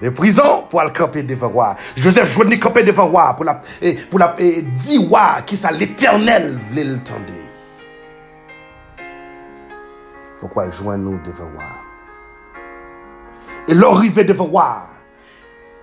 De 0.00 0.10
prison 0.10 0.66
pour 0.68 0.80
aller 0.80 0.92
camper 0.92 1.22
devant 1.22 1.48
roi. 1.48 1.76
Joseph 1.96 2.32
journée 2.32 2.58
camper 2.58 2.84
devant 2.84 3.08
roi 3.08 3.34
pour 3.34 3.44
la 3.44 3.62
pour 4.10 4.18
la 4.18 4.34
et 4.38 4.62
dit 4.62 4.98
roi 4.98 5.42
qui 5.46 5.56
ça 5.56 5.70
l'éternel 5.70 6.56
voulait 6.56 6.84
le 6.84 7.02
tendre. 7.02 7.32
Faut 10.32 10.48
qu'on 10.48 10.70
joigne 10.70 11.00
nous 11.00 11.18
devant 11.22 11.48
roi 11.56 11.83
et 13.68 13.74
l'arrivée 13.74 14.24
devant 14.24 14.48
voir. 14.48 14.88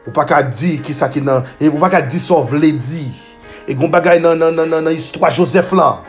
Ou 0.07 0.11
pas 0.11 0.25
qu'à 0.25 0.41
dire 0.43 0.81
qui 0.81 0.93
ça 0.93 1.09
qui 1.09 1.21
nan, 1.21 1.43
et 1.59 1.69
ou 1.69 1.77
pas 1.77 1.89
qu'à 1.89 2.01
dire 2.01 2.19
ça 2.19 2.35
vle 2.41 2.71
dit. 2.71 3.11
Et 3.67 3.75
gon 3.75 3.89
bagay 3.89 4.19
nan 4.19 4.37
nan 4.39 4.55
nan 4.55 4.69
nan 4.69 4.93
histoire 4.93 5.31
Joseph 5.31 5.71
là. 5.73 6.01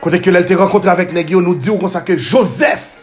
Quand 0.00 0.10
elle 0.10 0.44
te 0.44 0.54
rencontré 0.54 0.90
avec 0.90 1.12
Negio, 1.14 1.40
nous 1.40 1.54
dit 1.54 1.70
ça 1.88 2.02
que 2.02 2.14
Joseph 2.14 2.94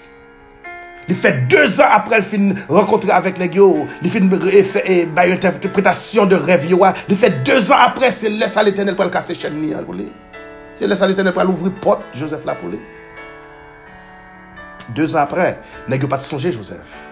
il 1.07 1.15
fait 1.15 1.47
deux 1.49 1.81
ans 1.81 1.89
après 1.91 2.17
le 2.17 2.23
fin 2.23 2.53
rencontré 2.69 3.11
avec 3.11 3.37
Negio, 3.37 3.87
il 4.01 4.09
fait 4.09 4.19
une 4.19 5.13
interprétation 5.17 6.25
de 6.25 6.35
rêve 6.35 6.67
Il 7.09 7.17
fait 7.17 7.43
deux 7.43 7.71
ans 7.71 7.77
après, 7.79 8.11
c'est 8.11 8.29
laisse 8.29 8.55
à 8.55 8.63
l'éternel 8.63 8.95
pour 8.95 9.03
le 9.03 9.09
casser 9.09 9.35
chaîne 9.35 9.61
C'est 10.75 10.87
laisse 10.87 11.01
à 11.01 11.07
l'éternel 11.07 11.33
pour 11.33 11.43
l'ouvrir 11.43 11.73
porte 11.81 12.03
Joseph 12.13 12.45
là 12.45 12.55
pour. 12.55 12.69
Deux 14.95 15.15
ans 15.15 15.19
après, 15.19 15.59
Negio 15.89 16.07
pas 16.07 16.19
songer 16.19 16.51
Joseph. 16.51 17.10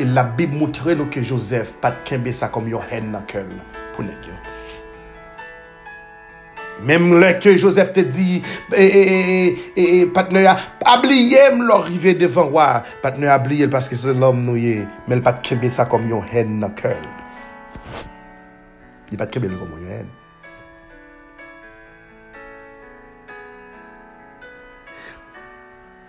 E 0.00 0.06
la 0.08 0.24
bib 0.24 0.54
moutre 0.56 0.94
nou 0.96 1.12
ke 1.12 1.20
Josef 1.20 1.74
pat 1.82 2.00
kembe 2.08 2.32
sa 2.32 2.48
kom 2.52 2.68
yon 2.70 2.84
hen 2.88 3.10
nan 3.12 3.26
kel 3.28 3.50
pou 3.92 4.04
neg 4.06 4.24
yo. 4.24 4.36
Mem 6.82 7.12
lè 7.20 7.34
ke 7.38 7.52
Joseph 7.60 7.92
te 7.94 8.02
di, 8.08 8.40
e, 8.72 8.84
e, 8.84 9.02
e, 9.04 9.84
e, 9.84 9.98
patne 10.14 10.46
a, 10.48 10.56
abliye 10.94 11.44
m 11.52 11.60
lò 11.68 11.76
rive 11.84 12.16
devan 12.18 12.48
wè, 12.56 12.64
patne 13.04 13.28
a 13.28 13.36
abliye 13.36 13.68
l 13.68 13.74
paske 13.74 13.98
se 14.00 14.14
lòm 14.16 14.40
nou 14.46 14.56
ye, 14.58 14.80
men 15.06 15.20
l 15.20 15.26
pat 15.26 15.42
kebe 15.44 15.70
sa 15.70 15.86
kom 15.90 16.08
yon 16.10 16.24
hen 16.32 16.56
nan 16.64 16.72
kèl. 16.78 17.04
Di 19.12 19.20
pat 19.20 19.30
kebe 19.30 19.52
l 19.52 19.60
kom 19.60 19.76
yon 19.76 19.92
hen. 19.92 20.10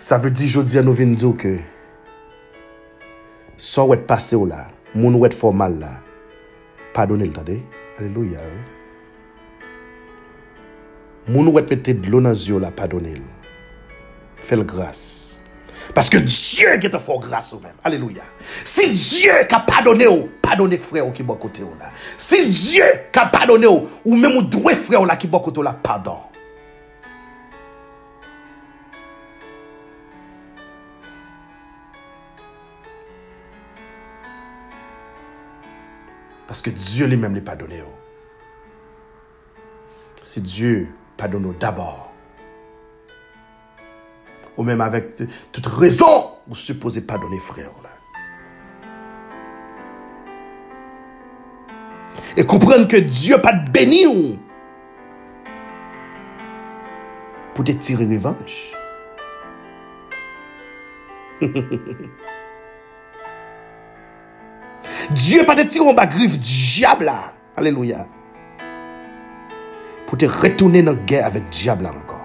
Sa 0.04 0.18
vè 0.24 0.32
di 0.34 0.50
jodi 0.50 0.80
an 0.80 0.88
nou 0.88 0.98
vin 0.98 1.14
djou 1.20 1.36
ke, 1.38 1.58
so 3.74 3.88
wet 3.90 4.06
pase 4.06 4.38
ou 4.38 4.46
la, 4.46 4.68
moun 4.94 5.16
wet 5.18 5.34
formal 5.34 5.80
la, 5.82 5.96
padone 6.94 7.26
l 7.26 7.32
tade, 7.34 7.56
aleluya 7.98 8.44
we. 8.46 8.60
Moun 11.34 11.50
wet 11.56 11.72
mette 11.72 11.96
dlou 12.04 12.22
nan 12.22 12.38
zyo 12.38 12.60
la, 12.62 12.70
padone 12.76 13.16
l. 13.18 13.24
Fel 14.44 14.62
grase. 14.70 15.40
Paske 15.98 16.22
Diyo 16.22 16.76
ge 16.84 16.92
te 16.94 17.02
fò 17.02 17.18
grase 17.24 17.56
ou 17.58 17.64
men, 17.64 17.74
aleluya. 17.88 18.28
Si 18.62 18.92
Diyo 18.94 19.40
ka 19.50 19.64
padone 19.66 20.06
ou, 20.12 20.28
padone 20.46 20.78
fre 20.78 21.02
ou 21.02 21.16
ki 21.16 21.26
bo 21.26 21.40
kote 21.42 21.66
ou 21.66 21.74
la. 21.80 21.90
Si 22.14 22.44
Diyo 22.46 22.92
ka 23.16 23.26
padone 23.34 23.72
ou, 23.72 23.88
ou 24.06 24.20
men 24.20 24.36
mou 24.36 24.46
dwe 24.54 24.78
fre 24.78 25.02
ou 25.02 25.10
la 25.10 25.18
ki 25.18 25.32
bo 25.34 25.42
kote 25.42 25.64
ou 25.64 25.66
la, 25.66 25.74
padon. 25.74 26.22
Parce 36.54 36.62
que 36.62 36.70
Dieu 36.70 37.08
lui-même 37.08 37.34
l'a 37.34 37.42
pardonné. 37.42 37.82
Si 40.22 40.40
Dieu 40.40 40.88
pardonne 41.18 41.52
d'abord, 41.60 42.14
ou 44.56 44.62
même 44.62 44.80
avec 44.80 45.16
toute 45.52 45.66
raison, 45.66 46.38
vous 46.46 46.56
supposez 46.56 47.02
pardonner 47.02 47.40
frère. 47.40 47.72
Et 52.38 52.46
comprendre 52.46 52.88
que 52.88 52.98
Dieu 52.98 53.42
pas 53.42 53.54
de 53.54 53.72
béni 53.72 54.40
pour 57.56 57.64
te 57.64 57.72
tirer 57.72 58.06
revanche. 58.06 58.74
Dieu 65.14 65.46
pas 65.46 65.56
te 65.56 65.62
tirer 65.62 65.88
en 65.88 65.94
bas 65.94 66.06
griffe 66.06 66.40
diable. 66.40 67.12
Alléluia. 67.56 68.08
Pour 70.08 70.18
te 70.18 70.26
retourner 70.26 70.82
dans 70.82 70.94
la 70.94 70.98
guerre 70.98 71.26
avec 71.26 71.50
diable 71.50 71.86
encore. 71.88 72.24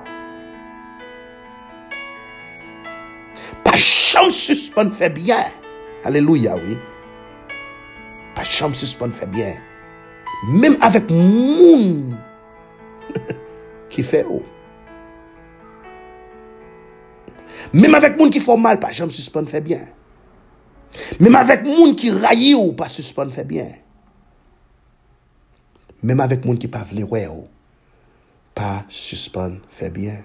chambre 4.18 4.32
suspend 4.32 4.90
fait 4.90 5.10
bien. 5.10 5.44
Alléluia, 6.04 6.56
oui. 6.56 6.76
Pas 8.34 8.44
chambre 8.44 8.74
suspend 8.74 9.10
fait 9.10 9.26
bien. 9.26 9.54
Même 10.48 10.76
avec 10.80 11.10
moun 11.10 12.16
qui 13.90 14.02
fait 14.02 14.24
haut. 14.24 14.42
Même 17.72 17.94
avec 17.94 18.16
moun 18.16 18.30
qui 18.30 18.40
fait 18.40 18.56
mal, 18.56 18.80
pas 18.80 18.92
chambre 18.92 19.12
suspend 19.12 19.46
fait 19.46 19.60
bien. 19.60 19.86
Mem 21.20 21.36
avèk 21.38 21.66
moun 21.66 21.94
ki 21.98 22.12
rayi 22.14 22.54
ou 22.58 22.72
pa 22.78 22.88
suspon 22.92 23.30
fè 23.34 23.44
byen. 23.48 23.70
Mem 26.02 26.20
avèk 26.22 26.46
moun 26.46 26.58
ki 26.60 26.70
pa 26.70 26.84
vle 26.86 27.04
wè 27.08 27.24
ou, 27.30 27.46
pa 28.54 28.84
suspon 28.88 29.58
fè 29.74 29.90
byen. 29.94 30.22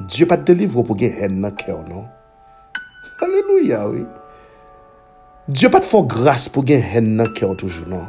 Diyo 0.00 0.28
pa 0.28 0.38
te 0.40 0.52
delivre 0.52 0.84
pou 0.86 0.96
gen 0.96 1.12
hen 1.18 1.40
nan 1.42 1.52
kèw, 1.60 1.82
non? 1.88 2.06
Aleluya, 3.20 3.82
oui. 3.90 4.06
Diyo 5.48 5.68
pa 5.72 5.80
te 5.82 5.88
fò 5.88 6.00
grâs 6.08 6.48
pou 6.52 6.64
gen 6.64 6.80
hen 6.80 7.14
nan 7.18 7.32
kèw 7.36 7.52
toujou, 7.60 7.88
non? 7.90 8.06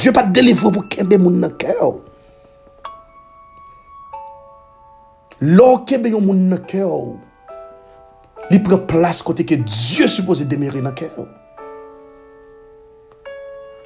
Diyo 0.00 0.14
pa 0.16 0.22
delivre 0.24 0.70
pou 0.72 0.88
kembe 0.88 1.18
moun 1.20 1.34
nan 1.42 1.50
kèw. 1.60 1.90
Lò 5.44 5.66
kembe 5.84 6.08
yon 6.08 6.24
moun 6.24 6.46
nan 6.48 6.62
kèw, 6.64 6.94
li 8.48 8.60
pre 8.64 8.78
plas 8.88 9.20
kote 9.20 9.44
ke 9.44 9.58
Diyo 9.60 10.08
suppose 10.08 10.48
demere 10.48 10.80
nan 10.80 10.96
kèw. 10.96 11.26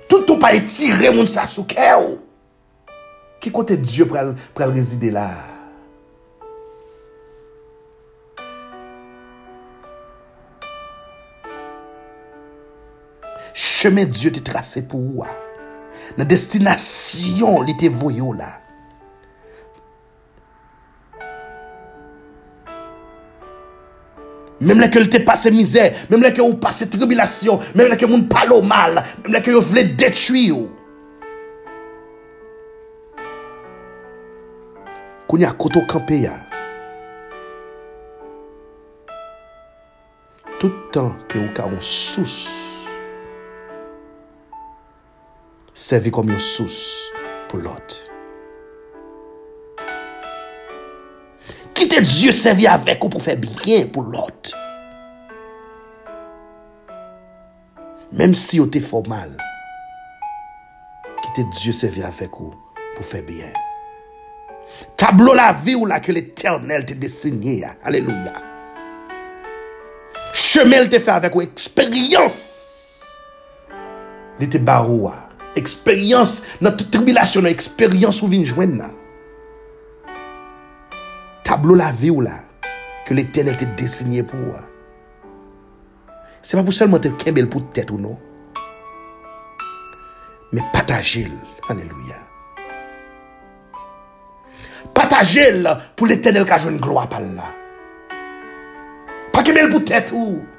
Toutou 0.06 0.38
pa 0.38 0.52
etire 0.54 1.10
moun 1.10 1.26
sa 1.26 1.48
sou 1.50 1.66
kèw. 1.66 2.12
Ki 3.42 3.50
kote 3.50 3.74
Diyo 3.82 4.06
pral, 4.06 4.36
pral 4.54 4.70
rezide 4.76 5.10
la? 5.10 5.26
Cheme 13.50 14.06
Diyo 14.06 14.30
te 14.30 14.46
trase 14.46 14.86
pou 14.86 15.18
wak. 15.18 15.43
A. 16.10 16.14
Na 16.18 16.24
destinasyon 16.24 17.64
li 17.64 17.76
te 17.76 17.88
voyo 17.88 18.32
la. 18.32 18.60
Même 24.60 24.80
là 24.80 24.88
que 24.88 24.98
te 24.98 25.18
passe 25.18 25.46
misère, 25.50 25.92
même 26.10 26.22
là 26.22 26.30
que 26.30 26.40
vous 26.40 26.54
passe 26.54 26.88
tribulation, 26.88 27.58
même 27.74 27.88
là 27.88 27.96
que 27.96 28.06
vous 28.06 28.22
parle 28.22 28.64
mal, 28.64 29.02
même 29.22 29.32
là 29.32 29.40
que 29.40 29.50
vous 29.50 29.60
voulez 29.60 29.84
détruire. 29.84 30.56
Quand 35.28 35.36
y 35.38 35.44
a 35.44 35.50
koto 35.50 35.80
campé 35.86 36.28
Tout 40.60 40.72
temps 40.92 41.16
que 41.28 41.38
vous 41.38 41.62
avez 41.62 41.76
une 41.76 42.63
servi 45.74 46.12
kom 46.14 46.30
yon 46.30 46.38
sous 46.38 47.10
pou 47.50 47.58
lot. 47.58 47.96
Kite 51.74 51.98
Diyo 52.06 52.30
servi 52.34 52.68
avek 52.70 53.02
ou 53.02 53.10
pou 53.10 53.22
fè 53.22 53.34
byen 53.40 53.90
pou 53.94 54.06
lot. 54.06 54.52
Mem 58.14 58.36
si 58.38 58.60
yo 58.60 58.68
te 58.70 58.78
fò 58.78 59.02
mal, 59.10 59.34
kite 61.24 61.48
Diyo 61.58 61.74
servi 61.74 62.06
avek 62.06 62.38
ou 62.38 62.54
pou 62.94 63.02
fè 63.02 63.24
byen. 63.26 63.58
Tablo 64.98 65.34
la 65.34 65.50
vi 65.58 65.74
ou 65.74 65.90
la 65.90 65.98
ke 66.02 66.14
l'Eternel 66.14 66.86
te 66.86 66.94
desenye 66.94 67.58
ya. 67.64 67.74
Aleluya. 67.82 68.38
Chemel 70.30 70.86
te 70.90 71.02
fè 71.02 71.18
avek 71.18 71.34
ou 71.34 71.42
eksperyans 71.42 72.42
li 74.38 74.46
te 74.50 74.62
barou 74.62 75.08
wa. 75.10 75.33
eksperyans, 75.60 76.40
nan 76.64 76.76
tout 76.76 76.90
tribilasyon, 76.94 77.46
nan 77.46 77.54
eksperyans 77.54 78.20
ou 78.22 78.30
vin 78.32 78.44
jwen 78.46 78.76
nan. 78.80 78.94
Tablo 81.44 81.76
la 81.78 81.90
vi 81.92 82.12
ou 82.12 82.24
la, 82.24 82.38
ke 83.04 83.16
l'Eternel 83.16 83.58
te 83.60 83.68
desinye 83.78 84.24
pou 84.26 84.40
ou 84.40 84.52
non. 84.54 84.60
a. 84.60 84.70
Se 86.44 86.58
pa 86.58 86.62
pou 86.64 86.76
selman 86.76 87.00
te 87.00 87.12
kembel 87.20 87.48
pou 87.48 87.64
tèt 87.76 87.88
ou 87.92 88.00
nou. 88.00 88.18
Men 90.52 90.64
patajel, 90.74 91.32
anelouya. 91.72 92.20
Patajel 94.94 95.64
pou 95.96 96.08
l'Eternel 96.10 96.44
ka 96.48 96.60
jwen 96.60 96.76
gloa 96.84 97.06
pal 97.10 97.30
la. 97.38 97.48
Pa 99.32 99.42
kembel 99.42 99.72
pou 99.72 99.80
tèt 99.88 100.12
ou 100.12 100.34
ou. 100.34 100.53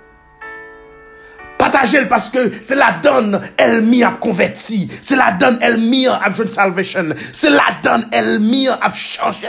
Parce 2.10 2.30
que 2.30 2.52
c'est 2.62 2.76
la 2.76 3.00
donne, 3.04 3.40
elle 3.58 3.82
m'y 3.82 4.04
a 4.04 4.12
converti. 4.12 4.90
C'est 5.02 5.16
la 5.16 5.32
donne, 5.32 5.58
elle 5.62 5.78
m'y 5.78 6.08
a 6.08 6.20
une 6.28 6.48
salvation. 6.48 7.06
C'est 7.32 7.50
la 7.50 7.78
donne, 7.84 8.08
elle 8.12 8.40
m'y 8.40 8.68
a 8.68 8.92
changé 8.92 9.48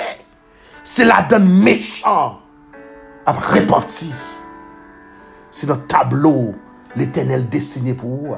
c'est 0.87 1.05
la 1.05 1.23
donne 1.23 1.49
méchant 1.49 2.41
à 3.27 3.33
repenti. 3.33 4.15
C'est 5.51 5.67
notre 5.67 5.89
tableau, 5.89 6.55
l'éternel 6.95 7.49
dessiné 7.49 7.93
pour 7.93 8.09
vous. 8.09 8.37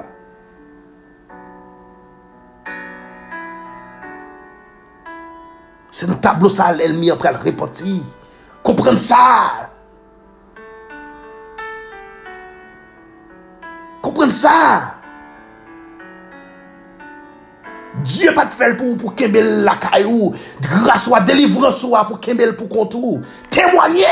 C'est 5.91 6.07
notre 6.07 6.23
tableau 6.23 6.49
ça, 6.49 6.75
elle 6.81 7.11
après 7.11 7.33
le 7.33 7.39
repenti. 7.39 8.03
Comprenez 8.63 8.97
ça. 8.97 9.71
Ça. 14.31 14.95
Dieu 18.05 18.33
pas 18.35 18.47
te 18.47 18.55
fait 18.55 18.77
pour 18.77 18.97
pour 18.97 19.15
kembel 19.15 19.65
la 19.65 19.77
caillou, 19.77 20.35
grâce 20.61 21.05
soit 21.05 21.21
délivrance 21.21 21.81
soit 21.81 22.05
pour 22.05 22.21
kembel 22.21 22.57
pour 22.57 22.69
contour. 22.69 23.21
Témoigner. 23.51 24.05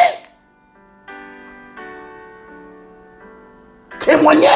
Témoigner. 3.98 4.48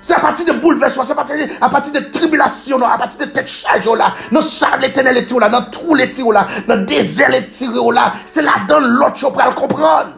C'est 0.00 0.14
à 0.14 0.20
partir 0.20 0.44
de 0.46 0.60
bouleversement, 0.60 1.04
c'est 1.04 1.12
à 1.12 1.16
partir 1.16 1.36
de, 1.36 1.52
à 1.60 1.68
partir 1.68 1.92
de 1.92 1.98
tribulation, 2.10 2.80
à 2.82 2.96
partir 2.96 3.26
de 3.26 3.32
tête 3.32 3.48
charge 3.48 3.88
là, 3.96 4.12
dans 4.30 4.40
ça 4.40 4.76
l'éternel 4.80 5.16
est 5.16 5.30
là, 5.32 5.48
dans 5.48 5.70
tout 5.70 5.94
les 5.94 6.10
là, 6.32 6.46
dans 6.66 6.84
désert 6.84 7.30
les 7.30 7.46
là, 7.92 8.12
c'est 8.24 8.42
là 8.42 8.52
dans 8.68 8.80
l'autre 8.80 9.30
pour 9.30 9.42
le 9.44 9.54
comprendre. 9.54 10.17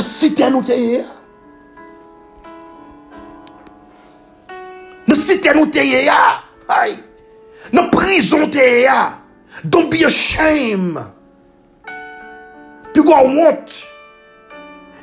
Cité 0.00 0.50
nous 0.50 0.62
hier. 0.62 1.04
Nous 5.06 5.14
cité 5.14 5.50
nous 5.54 5.70
ya. 5.72 6.12
Aïe. 6.68 6.98
Nous 7.72 7.90
prison 7.90 8.48
ya. 8.50 9.18
Don't 9.64 9.88
be 9.88 10.04
ashamed. 10.04 10.98
plus 12.92 13.02
grand 13.02 13.24
honte. 13.24 13.86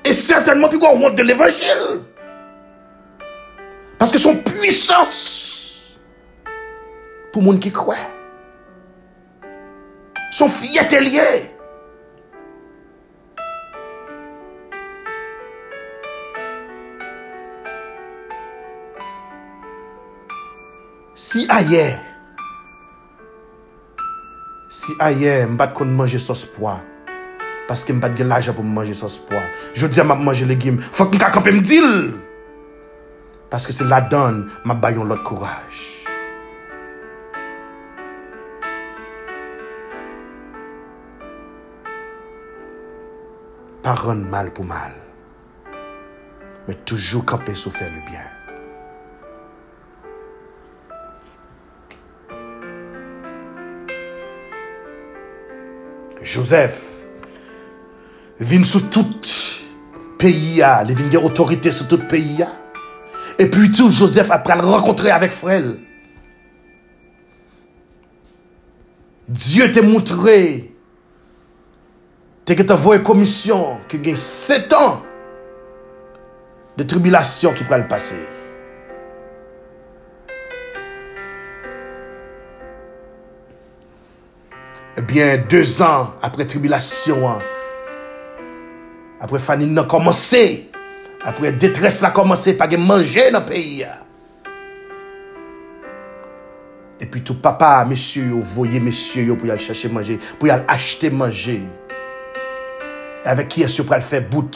Et 0.06 0.14
certainement 0.14 0.68
plus 0.68 0.80
grand 0.80 0.94
honte 0.96 1.16
de 1.16 1.24
l'évangile. 1.24 2.02
Parce 3.98 4.12
que 4.12 4.18
son 4.18 4.36
puissance, 4.36 5.98
pour 7.32 7.42
monde 7.42 7.60
qui 7.60 7.72
croit, 7.72 7.96
son 10.32 10.48
fierté 10.48 11.00
liée. 11.00 11.53
Si 21.34 21.48
aye, 21.50 21.98
si 24.70 24.94
aye 25.02 25.48
mbat 25.50 25.72
kon 25.74 25.90
manje 25.98 26.20
sos 26.22 26.44
pwa, 26.46 26.76
paske 27.66 27.96
mbat 27.98 28.14
gen 28.20 28.30
laja 28.30 28.54
pou 28.54 28.62
manje 28.62 28.94
sos 29.00 29.16
pwa, 29.26 29.42
jodi 29.74 29.98
a 29.98 30.06
map 30.06 30.22
manje 30.22 30.46
legim, 30.46 30.78
fok 30.78 31.16
mka 31.18 31.32
kapem 31.34 31.58
dil, 31.66 31.88
paske 33.50 33.74
se 33.74 33.88
la 33.88 34.04
dan 34.14 34.44
map 34.62 34.78
bayon 34.84 35.10
lot 35.10 35.26
kouraj. 35.26 35.82
Paron 43.82 44.22
mal 44.30 44.54
pou 44.54 44.70
mal, 44.70 44.94
me 46.70 46.78
toujou 46.86 47.26
kapè 47.26 47.58
sou 47.58 47.74
fè 47.74 47.90
le 47.90 48.06
byen. 48.06 48.33
Joseph 56.24 56.86
vient 58.40 58.64
sous 58.64 58.82
tout 58.82 59.06
pays, 60.18 60.64
il 60.88 60.96
vient 60.96 61.08
des 61.08 61.18
autorité 61.18 61.72
sur 61.72 61.88
tout 61.88 61.98
pays. 61.98 62.44
Et 63.38 63.48
puis 63.48 63.72
tout, 63.72 63.92
Joseph 63.92 64.32
après 64.32 64.56
le 64.56 64.62
rencontrer 64.62 65.12
avec 65.12 65.32
Frère. 65.32 65.64
Dieu 69.28 69.72
t'a 69.72 69.82
montré, 69.82 70.74
t'a 72.46 72.74
envoyé 72.74 73.02
commission, 73.02 73.80
qui 73.88 73.98
a 74.12 74.16
7 74.16 74.74
ans 74.74 75.02
de 76.78 76.84
tribulation 76.84 77.54
qui 77.54 77.64
pourrait 77.64 77.80
le 77.80 77.88
Eh 84.96 85.02
bien, 85.02 85.38
deux 85.38 85.82
ans 85.82 86.14
après 86.22 86.46
tribulation, 86.46 87.28
hein, 87.28 87.40
après 89.20 89.40
famine 89.40 89.78
a 89.80 89.84
commencé, 89.84 90.70
après 91.24 91.52
détresse 91.52 92.04
a 92.04 92.12
commencé, 92.12 92.54
pas 92.54 92.68
de 92.68 92.78
manger 92.78 93.32
dans 93.32 93.40
le 93.40 93.46
pays. 93.46 93.86
Et 97.00 97.06
puis 97.08 97.22
tout 97.24 97.36
papa, 97.36 97.86
monsieur, 97.90 98.30
vous 98.30 98.42
voyez 98.42 98.80
monsieur 98.80 99.36
pour 99.36 99.50
aller 99.50 99.60
chercher 99.60 99.90
manger, 99.90 100.20
pour 100.38 100.52
aller 100.52 100.64
acheter 100.68 101.10
manger. 101.10 101.64
Avec 103.26 103.48
qui 103.48 103.64
est-ce 103.64 103.82
pour 103.82 103.94
aller 103.94 104.04
faire 104.04 104.22
bout? 104.30 104.52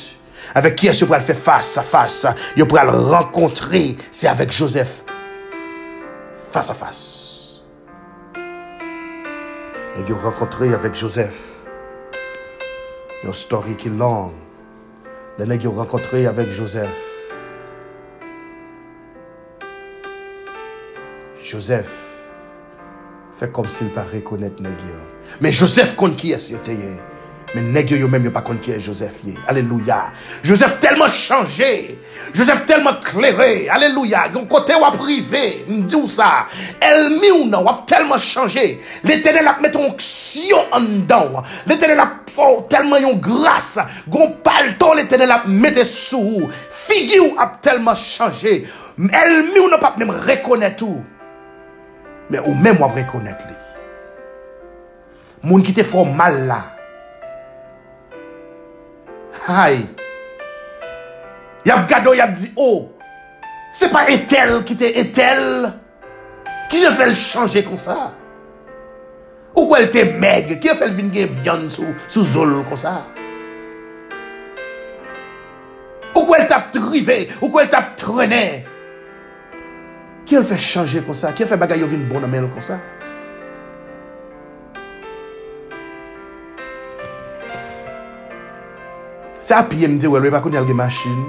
Avec 0.53 0.75
qui 0.75 0.87
est-ce 0.87 1.03
pour 1.03 1.15
aller 1.15 1.25
faire 1.25 1.35
face 1.35 1.77
à 1.77 1.81
face? 1.81 2.27
Vous 2.55 2.65
pour 2.65 2.77
aller 2.77 2.91
rencontrer, 2.91 3.97
c'est 4.11 4.27
avec 4.27 4.51
Joseph. 4.51 5.03
Face 6.51 6.69
à 6.69 6.73
face. 6.73 7.26
Et 9.97 10.01
ils 10.07 10.13
rencontré 10.13 10.73
avec 10.73 10.95
Joseph. 10.95 11.65
Une 13.23 13.33
story 13.33 13.75
qui 13.75 13.87
est 13.87 13.91
longue. 13.91 14.33
Ont 15.39 15.71
rencontré 15.71 16.25
avec 16.25 16.49
Joseph. 16.49 16.89
Joseph 21.43 22.07
fait 23.37 23.51
comme 23.51 23.69
s'il 23.69 23.89
pas 23.89 24.03
reconnaître. 24.03 24.61
Mais 25.41 25.51
Joseph 25.51 25.95
compte 25.95 26.15
qui 26.15 26.31
est-ce 26.31 26.53
mais 27.55 27.61
nèg 27.61 27.91
yo 27.91 28.07
même 28.07 28.25
yo 28.25 28.31
pas 28.31 28.43
qui 28.61 28.71
est 28.71 28.79
Joseph 28.79 29.21
Alléluia. 29.47 30.11
Joseph 30.43 30.79
tellement 30.79 31.07
changé. 31.07 31.99
Joseph 32.33 32.65
tellement 32.65 32.95
clairé. 33.01 33.69
Alléluia. 33.69 34.27
Gon 34.29 34.45
côté 34.45 34.73
ou 34.75 34.97
privé, 34.97 35.65
m'dou 35.67 36.09
ça. 36.09 36.47
El 36.81 37.11
mi 37.11 37.31
ou 37.31 37.45
non, 37.45 37.65
a 37.67 37.83
tellement 37.87 38.17
changé. 38.17 38.81
L'Éternel 39.03 39.47
a 39.47 39.57
mis 39.61 39.71
ton 39.71 39.85
onction 39.85 40.57
en 40.71 40.81
dedans. 40.81 41.43
L'Éternel 41.65 41.99
a 41.99 42.11
fait 42.27 42.67
tellement 42.69 42.97
yon 42.97 43.15
grâce. 43.15 43.79
Gon 44.09 44.35
palto 44.43 44.93
l'Éternel 44.93 45.31
a 45.31 45.43
mis 45.47 45.85
sous. 45.85 46.47
Figure 46.69 47.33
a 47.37 47.53
tellement 47.61 47.95
changé. 47.95 48.67
El 48.97 49.43
mi 49.53 49.59
ou 49.59 49.69
non 49.69 49.79
pas 49.79 49.95
même 49.97 50.11
reconnaître 50.11 50.77
tout. 50.77 51.03
Mais 52.29 52.39
ou 52.39 52.53
même 52.53 52.81
ou 52.81 52.87
reconnaître 52.87 53.45
lui. 53.47 53.55
Moun 55.43 55.63
qui 55.63 55.71
te 55.71 55.83
font 55.83 56.03
mal 56.03 56.45
là. 56.45 56.76
Hay. 59.45 59.85
Yap 61.67 61.87
gado, 61.89 62.13
yap 62.15 62.33
di, 62.35 62.49
oh, 62.55 62.87
se 63.75 63.89
pa 63.91 64.05
etel 64.07 64.61
ki 64.63 64.75
te 64.79 64.87
etel, 65.01 65.67
ki 66.71 66.79
je 66.79 66.91
fel 66.95 67.11
chanje 67.17 67.63
kon 67.67 67.79
sa. 67.79 67.97
Ou 69.57 69.67
kwen 69.67 69.89
te 69.91 70.05
meg, 70.21 70.53
ki 70.61 70.71
je 70.71 70.75
fel 70.79 70.93
vin 70.95 71.11
gen 71.13 71.31
vyan 71.41 71.67
sou, 71.71 71.91
sou 72.07 72.23
zol 72.23 72.61
kon 72.69 72.79
sa. 72.79 73.01
Ou 76.13 76.23
kwen 76.23 76.47
tap 76.49 76.71
trive, 76.75 77.25
ou 77.41 77.51
kwen 77.51 77.67
tap 77.73 77.97
trene. 77.99 78.45
Ki 80.27 80.37
je 80.37 80.45
fel 80.53 80.63
chanje 80.63 81.03
kon 81.03 81.17
sa, 81.17 81.33
ki 81.35 81.43
je 81.43 81.51
fel 81.51 81.59
bagay 81.59 81.83
yo 81.83 81.91
vin 81.91 82.07
bon 82.07 82.23
amel 82.23 82.47
kon 82.53 82.63
sa. 82.63 82.79
Se 89.39 89.53
apiye 89.53 89.85
mdi 89.87 90.09
wèl 90.09 90.23
wè 90.25 90.31
pa 90.33 90.39
koun 90.41 90.55
yal 90.57 90.65
gen 90.65 90.79
masjin. 90.79 91.19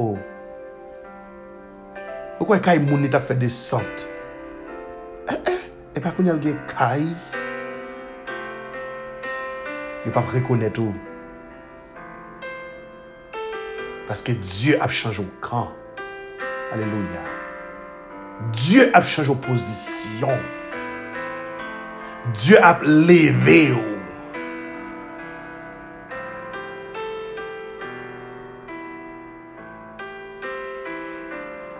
Ou. 0.00 0.14
Oh. 0.14 0.18
Ou 2.40 2.48
kwen 2.48 2.62
kay 2.64 2.80
mouni 2.80 3.10
ta 3.12 3.20
fè 3.20 3.36
desant. 3.36 4.06
E 5.28 5.34
eh, 5.34 5.36
eh, 5.52 5.60
eh, 5.92 6.00
pa 6.00 6.14
koun 6.16 6.30
yal 6.32 6.40
gen 6.40 6.56
kay. 6.72 7.04
Yo 10.06 10.14
pa 10.16 10.24
prekonet 10.32 10.80
ou. 10.80 10.96
Paske 14.08 14.38
Diyo 14.40 14.80
ap 14.80 14.96
chanj 14.96 15.20
ou 15.20 15.28
kan. 15.44 15.68
Aleluya. 16.72 17.28
Diyo 18.56 18.88
ap 18.96 19.04
chanj 19.04 19.28
ou 19.28 19.36
pozisyon. 19.44 20.61
Diyo 22.30 22.60
ap 22.62 22.84
leve 22.86 23.72
ou. 23.74 23.96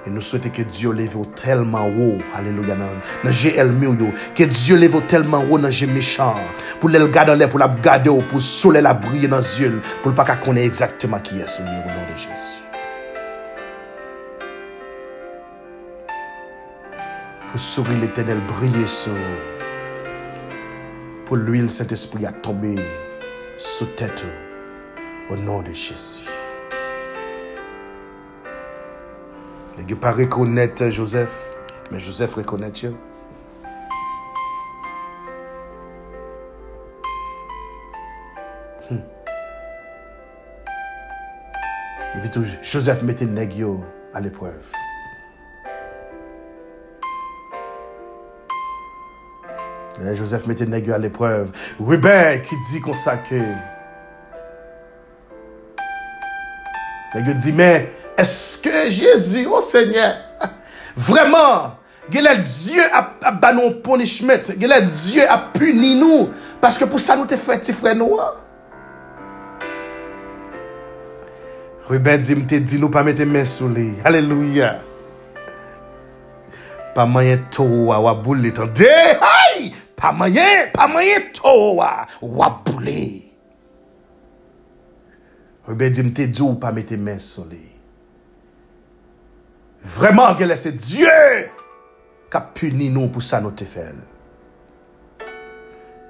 E 0.02 0.10
nou 0.10 0.18
souwete 0.18 0.50
ke 0.50 0.64
Diyo 0.66 0.90
leve 0.98 1.14
ou 1.14 1.30
telman 1.38 1.94
ou, 1.94 2.18
aleluya 2.34 2.74
nan, 2.74 2.98
nan 3.22 3.30
je 3.30 3.52
elmi 3.54 3.86
ou 3.86 3.94
yo, 3.94 4.08
ke 4.34 4.48
Diyo 4.50 4.80
leve 4.80 4.98
ou 4.98 5.06
telman 5.06 5.46
ou 5.46 5.62
nan 5.62 5.70
je 5.70 5.86
mechan, 5.86 6.42
pou 6.82 6.90
lèl 6.90 7.06
gade 7.14 7.38
lè, 7.38 7.46
pou 7.46 7.62
lèl 7.62 7.78
gade 7.78 8.10
ou, 8.10 8.26
pou 8.26 8.42
sou 8.42 8.74
lèl 8.74 8.90
ap 8.90 8.98
brye 9.06 9.30
nan 9.30 9.46
zyul, 9.46 9.78
pou 10.02 10.10
l 10.10 10.18
pa 10.18 10.26
ka 10.26 10.40
konen 10.42 10.66
ekzaktman 10.66 11.22
ki 11.22 11.38
yasou 11.38 11.70
ye 11.70 11.78
ou 11.84 11.94
nan 11.94 12.10
de 12.10 12.18
Jésus. 12.26 12.58
Pou 17.46 17.62
souri 17.62 18.02
l'Etenel 18.02 18.42
brye 18.50 18.90
sou 18.90 19.14
ou, 19.14 19.51
pour 21.32 21.38
l'huile 21.38 21.70
Saint-Esprit 21.70 22.26
a 22.26 22.30
tombé 22.30 22.74
sous 23.56 23.86
tête 23.86 24.22
au 25.30 25.36
nom 25.36 25.62
de 25.62 25.72
Jésus. 25.72 26.28
Ne 29.78 29.94
pas 29.94 30.10
reconnaître 30.10 30.90
Joseph, 30.90 31.54
mais 31.90 32.00
Joseph 32.00 32.34
reconnaît 32.34 32.70
Dieu. 32.70 32.94
Et 38.90 38.98
puis 42.20 42.28
tout, 42.28 42.44
Joseph 42.60 43.02
mettait 43.04 43.24
Negio 43.24 43.82
à 44.12 44.20
l'épreuve. 44.20 44.70
Eh, 50.00 50.14
Joseph 50.16 50.46
mette 50.46 50.64
negyo 50.64 50.94
al 50.94 51.04
epreuve. 51.04 51.52
Ruben 51.80 52.40
ki 52.40 52.56
di 52.70 52.80
konsake. 52.80 53.42
Negyo 57.12 57.34
di 57.36 57.52
men, 57.52 57.90
eske 58.16 58.88
Jezu, 58.88 59.44
o 59.50 59.58
oh 59.58 59.60
Seigneur, 59.60 60.16
vreman, 60.96 61.74
gele 62.12 62.38
Diyo 62.40 62.86
ap 62.96 63.26
banon 63.42 63.82
ponishmet, 63.84 64.54
gele 64.56 64.80
Diyo 64.88 65.26
ap 65.28 65.50
puni 65.58 65.92
nou, 66.00 66.30
paske 66.62 66.88
pou 66.88 67.02
sa 67.02 67.18
nou 67.18 67.28
te 67.28 67.36
fè 67.36 67.58
ti 67.60 67.76
fre 67.76 67.92
nou 67.98 68.16
an. 68.22 68.40
Ruben 71.90 72.24
di 72.24 72.38
mte 72.38 72.62
di 72.64 72.80
nou 72.80 72.88
pa 72.94 73.04
mette 73.04 73.28
men 73.28 73.44
sou 73.44 73.68
li. 73.68 73.90
Aleluya. 74.08 74.78
Pa 76.96 77.04
mayen 77.08 77.44
tou 77.52 77.90
wawaboul 77.90 78.40
li 78.40 78.56
tan 78.56 78.72
dey. 78.72 79.18
Ha! 79.20 79.31
pa 80.02 80.10
mayen, 80.10 80.72
pa 80.74 80.88
mayen 80.90 81.30
to 81.36 81.52
wa, 81.78 82.02
wap 82.20 82.64
boule. 82.66 83.22
Rebe 85.68 85.90
di 85.94 86.02
mte 86.02 86.26
di 86.26 86.42
ou 86.42 86.58
pa 86.58 86.72
mette 86.74 86.98
men 86.98 87.20
soli. 87.22 87.62
Vreman 89.82 90.34
ke 90.38 90.46
lese 90.46 90.72
Diyo 90.74 91.12
ka 92.32 92.40
puni 92.54 92.88
nou 92.90 93.12
pou 93.14 93.22
sa 93.22 93.38
nou 93.42 93.54
te 93.54 93.66
fel. 93.68 93.94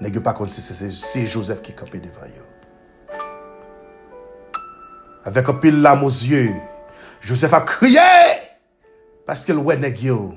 Negyo 0.02 0.22
pa 0.24 0.32
kon 0.36 0.50
se 0.50 0.64
se 0.64 0.88
se 0.88 1.26
Joseph 1.26 1.60
ki 1.64 1.76
kapi 1.76 2.00
devan 2.00 2.32
yo. 2.32 2.48
Avek 5.28 5.52
apil 5.52 5.82
lam 5.84 6.02
o 6.02 6.10
zye, 6.10 6.48
Joseph 7.22 7.54
a 7.54 7.60
kriye 7.68 8.08
paske 9.28 9.54
lwe 9.54 9.76
negyo. 9.78 10.32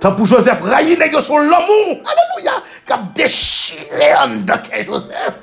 Tan 0.00 0.16
pou 0.16 0.24
Joseph 0.24 0.62
rayi 0.64 0.96
sou 1.20 1.36
lomou, 1.36 2.00
aleluya, 2.08 2.62
kap 2.88 3.12
deshire 3.14 4.16
an 4.22 4.46
doke 4.48 4.84
Joseph. 4.86 5.36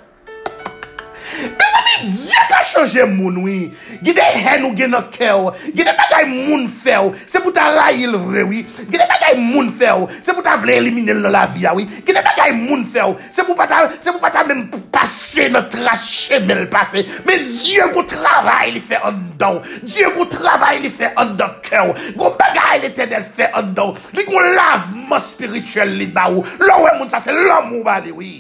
Bez 1.38 1.74
ami, 1.78 2.10
Diyo 2.10 2.37
ta 2.58 2.64
chanje 2.64 3.06
moun 3.06 3.42
wè. 3.44 3.70
Gide 4.04 4.24
hen 4.24 4.66
ou 4.68 4.76
gen 4.78 4.92
nan 4.94 5.06
kè 5.14 5.30
ou. 5.36 5.52
Gide 5.76 5.94
bagay 5.98 6.26
moun 6.30 6.66
fè 6.72 6.98
ou. 7.04 7.14
Se 7.30 7.42
pou 7.44 7.54
ta 7.54 7.68
ray 7.76 8.04
il 8.06 8.16
vre 8.18 8.46
wè. 8.50 8.64
Gide 8.88 9.06
bagay 9.06 9.38
moun 9.40 9.70
fè 9.74 9.94
ou. 9.94 10.10
Se 10.22 10.34
pou 10.34 10.46
ta 10.46 10.58
vle 10.62 10.78
elimine 10.82 11.16
l 11.16 11.22
nan 11.26 11.36
la 11.36 11.46
via 11.54 11.76
wè. 11.78 11.86
Gide 12.08 12.24
bagay 12.26 12.56
moun 12.58 12.86
fè 12.88 13.06
ou. 13.06 13.18
Se 13.30 13.46
pou 13.46 13.58
pa 13.58 13.68
ta, 13.70 13.84
se 14.00 14.12
pou 14.12 14.24
pa 14.24 14.32
ta 14.34 14.46
mèm 14.48 14.66
pou 14.72 14.82
pase 14.94 15.48
nan 15.54 15.70
tras 15.74 16.08
chemel 16.08 16.66
pase. 16.74 17.06
Men 17.28 17.46
Diyo 17.48 17.90
kou 17.94 18.06
travay 18.08 18.74
li 18.76 18.82
fè 18.84 19.02
an 19.08 19.22
dan. 19.40 19.62
Diyo 19.86 20.12
kou 20.16 20.28
travay 20.32 20.82
li 20.84 20.92
fè 20.94 21.14
an 21.20 21.36
dan 21.40 21.58
kè 21.66 21.86
ou. 21.86 21.96
Kou 22.18 22.36
bagay 22.40 22.84
li 22.86 22.94
tenel 22.98 23.26
fè 23.26 23.52
an 23.58 23.74
dan. 23.78 23.96
Li 24.18 24.26
kou 24.28 24.44
lavman 24.58 25.24
spirituel 25.24 25.98
li 26.00 26.10
ba 26.12 26.30
ou. 26.34 26.46
Lò 26.64 26.84
wè 26.86 26.98
moun 27.00 27.12
sa 27.12 27.22
se 27.24 27.36
lò 27.36 27.64
moun 27.70 27.86
ba 27.86 28.02
li 28.04 28.16
wè. 28.16 28.36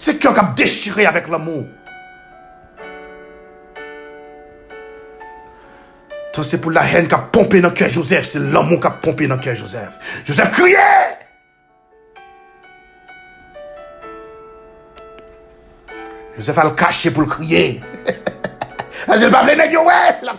Se 0.00 0.14
kyo 0.16 0.32
kap 0.32 0.54
deshire 0.56 1.04
avèk 1.10 1.28
l'amou. 1.28 1.66
To 6.32 6.44
se 6.46 6.56
pou 6.62 6.72
la 6.72 6.86
hen 6.88 7.10
kap 7.10 7.28
pompe 7.34 7.60
nan 7.60 7.74
kè 7.76 7.90
Joseph. 7.92 8.24
Se 8.24 8.40
l'amou 8.40 8.80
kap 8.80 9.02
pompe 9.04 9.28
nan 9.28 9.42
kè 9.44 9.52
Joseph. 9.60 10.00
Joseph 10.24 10.54
kriye! 10.56 10.88
Joseph 16.38 16.64
al 16.64 16.72
kache 16.80 17.12
pou 17.12 17.26
l'kriye. 17.26 17.82
A 19.10 19.20
zil 19.20 19.32
bavle 19.34 19.58
negyo 19.60 19.84
wè, 19.84 20.00
se 20.16 20.24
la 20.24 20.38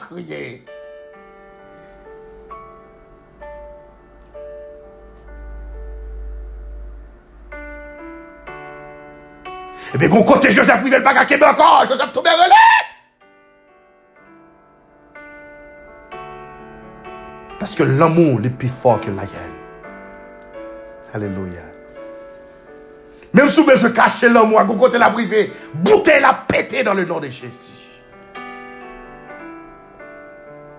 kriye. 9.89 9.95
Ebe 9.95 10.09
kon 10.09 10.23
kote 10.23 10.51
Joseph 10.51 10.83
wivel 10.83 11.03
pa 11.03 11.13
kakebe 11.13 11.45
akon, 11.45 11.87
Joseph 11.87 12.11
toube 12.11 12.29
relè. 12.29 12.67
Paske 17.59 17.85
l'amou 17.85 18.39
li 18.39 18.49
pi 18.49 18.67
fò 18.67 18.97
ke 18.99 19.11
la 19.11 19.23
yen. 19.23 19.51
Aleluya. 21.13 21.67
Mem 23.33 23.49
sou 23.49 23.65
bezwe 23.65 23.93
kache 23.93 24.29
l'amou 24.29 24.59
a 24.59 24.65
kon 24.65 24.79
kote 24.79 24.97
la 24.99 25.09
brive, 25.09 25.51
boute 25.73 26.19
la 26.21 26.33
pete 26.47 26.83
dan 26.83 26.97
le 26.97 27.05
nan 27.05 27.21
de 27.21 27.29
Jezi. 27.29 27.77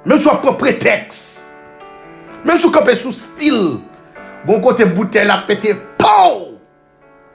Mem 0.05 0.19
sou 0.19 0.33
apre 0.33 0.57
preteks. 0.59 1.53
Mem 2.45 2.59
sou 2.59 2.73
kope 2.75 2.97
sou 2.99 3.15
stil, 3.15 3.79
kon 4.49 4.61
kote 4.61 4.85
boute 4.91 5.23
la 5.25 5.45
pete, 5.47 5.77
pou! 5.77 5.91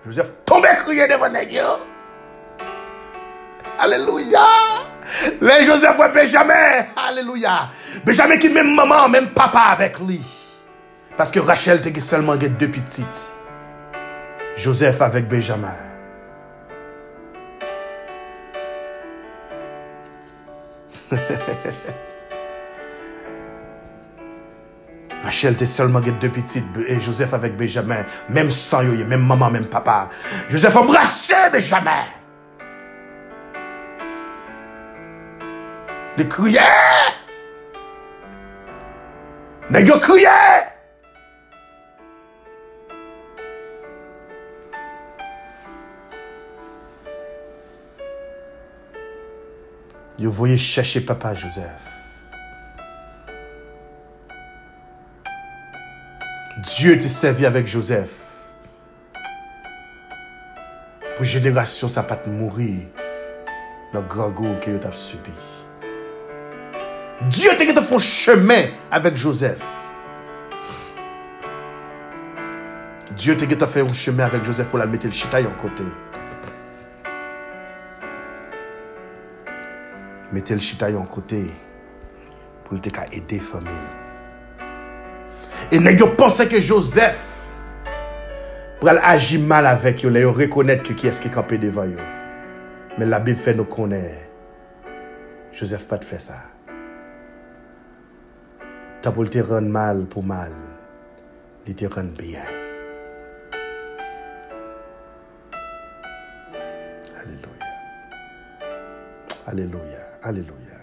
Joseph 0.08 0.32
tombe 0.46 0.72
kriye 0.86 1.08
devan 1.08 1.34
negyo. 1.34 1.67
Aleluya. 3.78 4.48
Le 5.41 5.63
Joseph 5.65 6.00
wè 6.00 6.08
Benjamin. 6.13 6.88
Aleluya. 6.96 7.70
Benjamin 8.06 8.39
ki 8.39 8.50
mèm 8.56 8.72
maman, 8.76 9.12
mèm 9.12 9.28
papa 9.36 9.76
avèk 9.76 10.00
li. 10.08 10.22
Paske 11.20 11.43
Rachel 11.43 11.84
teke 11.84 12.00
selman 12.00 12.39
gen 12.39 12.56
dè 12.56 12.72
pitit. 12.72 13.28
Joseph 14.56 15.04
avèk 15.04 15.28
Benjamin. 15.28 15.76
Rachel 25.38 25.56
te 25.56 25.65
selman 25.69 26.02
get 26.02 26.17
de 26.19 26.28
pitit, 26.34 26.65
et 26.88 27.00
Joseph 27.00 27.34
avek 27.38 27.54
Benjamin, 27.60 28.02
menm 28.34 28.50
san 28.50 28.88
yoye, 28.88 29.04
menm 29.06 29.21
maman, 29.21 29.52
menm 29.54 29.67
papa. 29.69 30.10
Joseph 30.50 30.76
embrase 30.80 31.52
Benjamin. 31.54 32.10
Li 36.17 36.26
kriye. 36.26 36.63
Negyo 39.69 40.00
kriye. 40.02 40.34
Yo 50.17 50.32
voye 50.32 50.58
chèche 50.58 51.06
papa 51.06 51.36
Joseph. 51.36 51.97
Dieu 56.76 56.98
te 56.98 57.08
servi 57.08 57.46
avec 57.46 57.66
Joseph. 57.66 58.50
Pour 61.16 61.24
génération, 61.24 61.88
ça 61.88 62.04
pas 62.04 62.20
mourir. 62.28 62.88
Le 63.94 64.02
grand 64.02 64.30
goût 64.30 64.54
que 64.60 64.78
tu 64.78 64.86
as 64.86 64.92
subi. 64.92 65.32
Dieu 67.30 67.52
te 67.56 67.64
fait 67.64 67.96
un 67.96 68.00
chemin 68.00 68.66
avec 68.92 69.16
Joseph. 69.16 69.64
Dieu 73.16 73.38
te 73.38 73.66
fait 73.66 73.82
un 73.82 73.94
chemin 73.94 74.26
avec 74.26 74.44
Joseph 74.44 74.68
pour 74.68 74.80
la 74.80 74.88
mettre 74.88 75.08
le 75.08 75.14
chitaille 75.14 75.48
en 75.48 75.56
côté. 75.62 75.86
Mettez 80.34 80.54
le 80.54 80.60
chitaille 80.60 80.98
en 80.98 81.06
côté 81.06 81.46
pour 82.66 82.80
te 82.82 82.90
aider 83.14 83.38
la 83.38 83.42
famille. 83.42 84.07
Et 85.72 85.80
pensé 86.16 86.48
que 86.48 86.62
Joseph 86.62 87.28
pour 88.80 88.90
agir 88.90 89.42
mal 89.42 89.66
avec 89.66 90.06
eux, 90.06 90.20
yo 90.20 90.32
reconnaître 90.32 90.94
qui 90.94 91.08
est-ce 91.08 91.20
qui 91.22 91.30
campé 91.30 91.58
devant 91.58 91.86
eux. 91.86 91.98
Mais 92.98 93.06
la 93.06 93.20
Bible 93.20 93.38
fait 93.38 93.56
nous 93.56 93.66
connaître. 93.66 94.22
Joseph 95.52 95.88
pas 95.88 95.98
de 95.98 96.04
faire 96.04 96.22
ça. 96.22 96.44
T'as 99.02 99.12
pour 99.12 99.30
te 99.30 99.40
rendre 99.40 99.68
mal 99.68 100.06
pour 100.06 100.24
mal, 100.24 100.52
il 101.66 101.76
te 101.76 101.86
rend 101.86 102.12
bien. 102.18 102.42
Alléluia. 107.20 107.66
Alléluia. 109.48 110.08
Alléluia. 110.22 110.77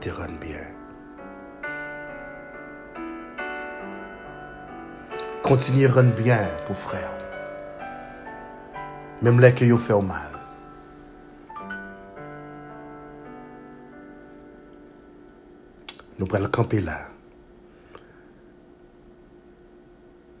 Il 0.00 0.12
te 0.12 0.30
bien. 0.40 0.60
Continuez 5.42 5.86
à 5.86 5.92
rendre 5.92 6.14
bien 6.14 6.38
pour 6.66 6.76
frère. 6.76 7.12
Même 9.22 9.40
là 9.40 9.50
que 9.50 9.64
vous 9.64 9.76
fait 9.76 10.00
mal. 10.00 10.28
Nous 16.20 16.26
prenons 16.26 16.48
camper 16.48 16.80
là. 16.80 17.08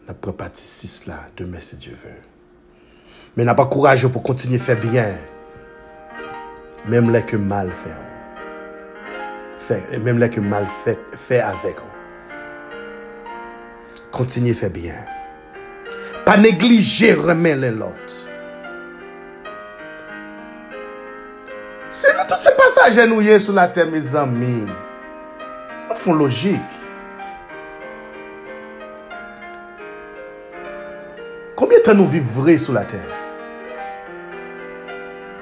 Nous 0.06 0.14
prenons 0.14 0.36
partie 0.36 0.64
6 0.64 1.06
là, 1.06 1.24
demain 1.36 1.58
si 1.58 1.76
Dieu 1.76 1.96
veut. 1.96 2.22
Mais 3.36 3.44
n'a 3.44 3.56
pas 3.56 3.66
courage 3.66 4.06
pour 4.06 4.22
continuer 4.22 4.60
à 4.60 4.62
faire 4.62 4.78
bien. 4.78 5.16
Même 6.86 7.10
là 7.10 7.22
que 7.22 7.36
mal 7.36 7.70
fait 7.72 8.07
et 9.70 9.98
même 9.98 10.18
les 10.18 10.30
que 10.30 10.40
mal 10.40 10.66
fait, 10.84 10.98
fait 11.12 11.40
avec. 11.40 11.76
Continuez 14.10 14.52
à 14.52 14.54
faire 14.54 14.70
bien. 14.70 14.94
Pas 16.24 16.36
négliger, 16.36 17.14
remettre 17.14 17.60
les 17.60 17.70
autres. 17.70 18.24
C'est 21.90 22.12
nous 22.14 22.24
tous 22.28 22.38
ces 22.38 22.54
passages 22.54 23.08
nous 23.08 23.38
sur 23.38 23.52
la 23.54 23.68
terre, 23.68 23.86
mes 23.86 24.14
amis. 24.14 24.66
Nous 25.88 25.94
font 25.94 26.14
logique. 26.14 26.60
Combien 31.56 31.78
de 31.78 31.82
temps 31.82 31.94
nous 31.94 32.06
vivrons 32.06 32.58
sur 32.58 32.72
la 32.72 32.84
terre? 32.84 33.08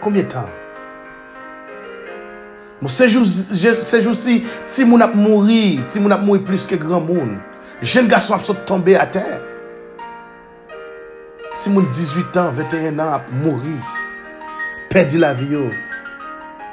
Combien 0.01 0.23
de 0.23 0.29
temps? 0.29 0.49
Mou 2.83 2.93
sejousi, 2.93 4.35
ti 4.69 4.85
moun 4.85 5.05
ap 5.05 5.15
mouri, 5.17 5.81
ti 5.89 6.01
moun 6.03 6.12
ap 6.12 6.25
mouri 6.27 6.43
plus 6.45 6.67
ke 6.69 6.77
gran 6.81 7.01
moun. 7.07 7.39
Jen 7.81 8.09
gason 8.11 8.37
ap 8.37 8.45
sot 8.45 8.67
tombe 8.69 8.93
a 9.01 9.07
ter. 9.09 9.41
Ti 11.57 11.73
moun 11.73 11.89
18 11.89 12.37
an, 12.43 12.53
21 12.53 13.01
an 13.01 13.15
ap 13.17 13.33
mouri. 13.45 13.79
Perdi 14.93 15.23
la 15.23 15.33
vi 15.37 15.55
yo. 15.57 15.65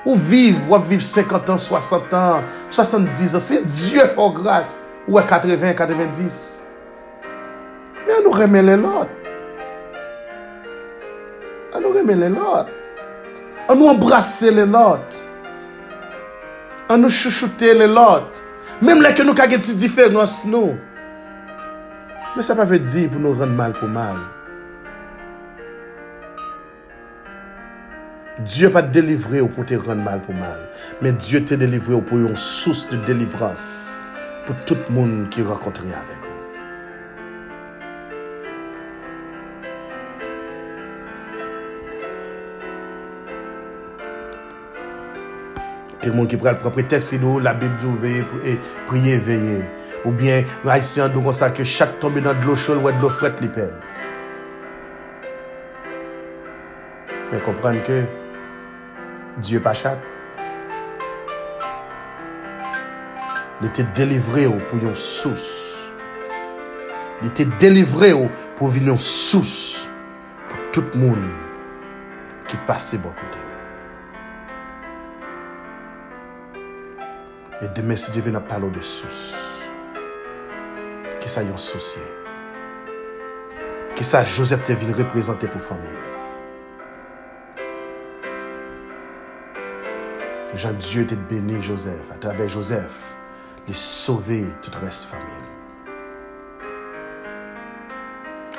Ou 0.04 0.20
viv, 0.20 0.60
wap 0.68 0.84
viv 0.90 1.00
50 1.00 1.56
an, 1.56 1.64
60 1.70 2.20
an, 2.20 2.52
70 2.68 3.40
an. 3.40 3.44
Se 3.48 3.64
Diyo 3.64 4.10
fò 4.12 4.28
grâs, 4.36 4.82
ou 5.08 5.16
e 5.20 5.24
80, 5.24 5.88
90. 5.88 6.40
Men 8.04 8.18
an 8.20 8.26
nou 8.28 8.36
remen 8.36 8.68
lè 8.68 8.76
lot. 8.80 9.20
An 11.74 11.82
nou 11.82 11.96
remè 11.96 12.20
lè 12.20 12.28
lot. 12.30 12.68
An 13.72 13.80
nou 13.80 13.88
embrase 13.90 14.52
lè 14.52 14.68
lot. 14.68 15.24
an 16.92 17.04
nou 17.04 17.12
chouchoute 17.12 17.74
le 17.78 17.88
lot, 17.92 18.42
mèm 18.84 19.04
lè 19.04 19.14
ke 19.16 19.26
nou 19.26 19.38
kage 19.38 19.60
ti 19.64 19.76
diferans 19.80 20.42
nou. 20.50 20.74
Mè 22.34 22.46
sa 22.46 22.58
pa 22.58 22.66
ve 22.68 22.80
di 22.82 23.06
pou 23.12 23.22
nou 23.22 23.38
rende 23.40 23.56
mal 23.60 23.76
pou 23.78 23.92
mal. 23.92 24.18
Diyo 28.42 28.72
pa 28.74 28.82
delivre 28.82 29.44
ou 29.46 29.52
pou 29.54 29.68
te 29.68 29.78
rende 29.78 30.04
mal 30.04 30.24
pou 30.26 30.36
mal, 30.36 30.60
mè 31.04 31.14
Diyo 31.20 31.44
te 31.46 31.60
delivre 31.60 31.96
ou 32.00 32.04
pou 32.04 32.24
yon 32.24 32.36
sous 32.36 32.88
de 32.92 33.00
delivrans 33.08 33.96
pou 34.48 34.58
tout 34.68 34.92
moun 34.92 35.24
ki 35.32 35.46
rakontre 35.48 35.94
avèk. 35.94 36.23
Ke 46.04 46.12
moun 46.12 46.28
ki 46.28 46.40
pral 46.42 46.60
propre 46.60 46.84
tekst 46.92 47.16
idou, 47.16 47.40
la 47.40 47.56
bib 47.56 47.78
djou 47.80 47.96
veye, 48.00 48.26
e, 48.44 48.58
priye 48.90 49.18
veye. 49.24 49.62
Ou 50.04 50.12
bien, 50.12 50.44
raisyen 50.68 51.14
dou 51.14 51.24
konsa 51.24 51.50
ke 51.56 51.64
chak 51.64 51.96
tombe 52.04 52.22
nan 52.24 52.38
dlo 52.44 52.58
chol 52.60 52.84
wè 52.84 52.92
dlo 53.00 53.12
fret 53.14 53.40
li 53.42 53.52
pel. 53.56 53.72
Mè 57.32 57.40
kompran 57.48 57.80
ke, 57.88 58.04
Diyo 59.42 59.60
pa 59.66 59.74
chak. 59.74 59.98
Li 63.64 63.70
te 63.74 63.86
delivre 63.98 64.46
ou 64.50 64.60
pou 64.70 64.82
yon 64.84 64.94
sous. 64.98 65.48
Li 67.24 67.32
te 67.34 67.48
delivre 67.62 68.12
ou 68.18 68.30
pou 68.60 68.70
vin 68.70 68.92
yon 68.92 69.02
sous. 69.02 69.88
Pou 70.52 70.70
tout 70.76 71.00
moun 71.00 71.32
ki 72.50 72.62
pase 72.70 73.02
bo 73.02 73.16
kote. 73.18 73.43
Et 77.64 77.68
demain, 77.70 77.96
si 77.96 78.12
Dieu 78.12 78.22
vient 78.22 78.42
parler 78.42 78.70
de 78.70 78.82
sous, 78.82 79.38
qui 81.22 81.30
ça 81.30 81.44
y 81.44 81.48
un 81.48 81.56
souci? 81.56 82.00
Qui 83.96 84.04
ça 84.04 84.26
Joseph 84.26 84.64
te 84.64 84.74
venu 84.74 84.92
représenter 84.94 85.48
pour 85.48 85.62
famille? 85.62 85.88
Jean-Dieu 90.56 91.08
te 91.08 91.16
béni 91.16 91.62
Joseph. 91.62 92.12
À 92.12 92.16
travers 92.16 92.50
Joseph, 92.50 93.16
il 93.70 93.74
sauver 93.74 94.44
toute 94.62 94.76
reste 94.76 95.06
famille. 95.06 95.26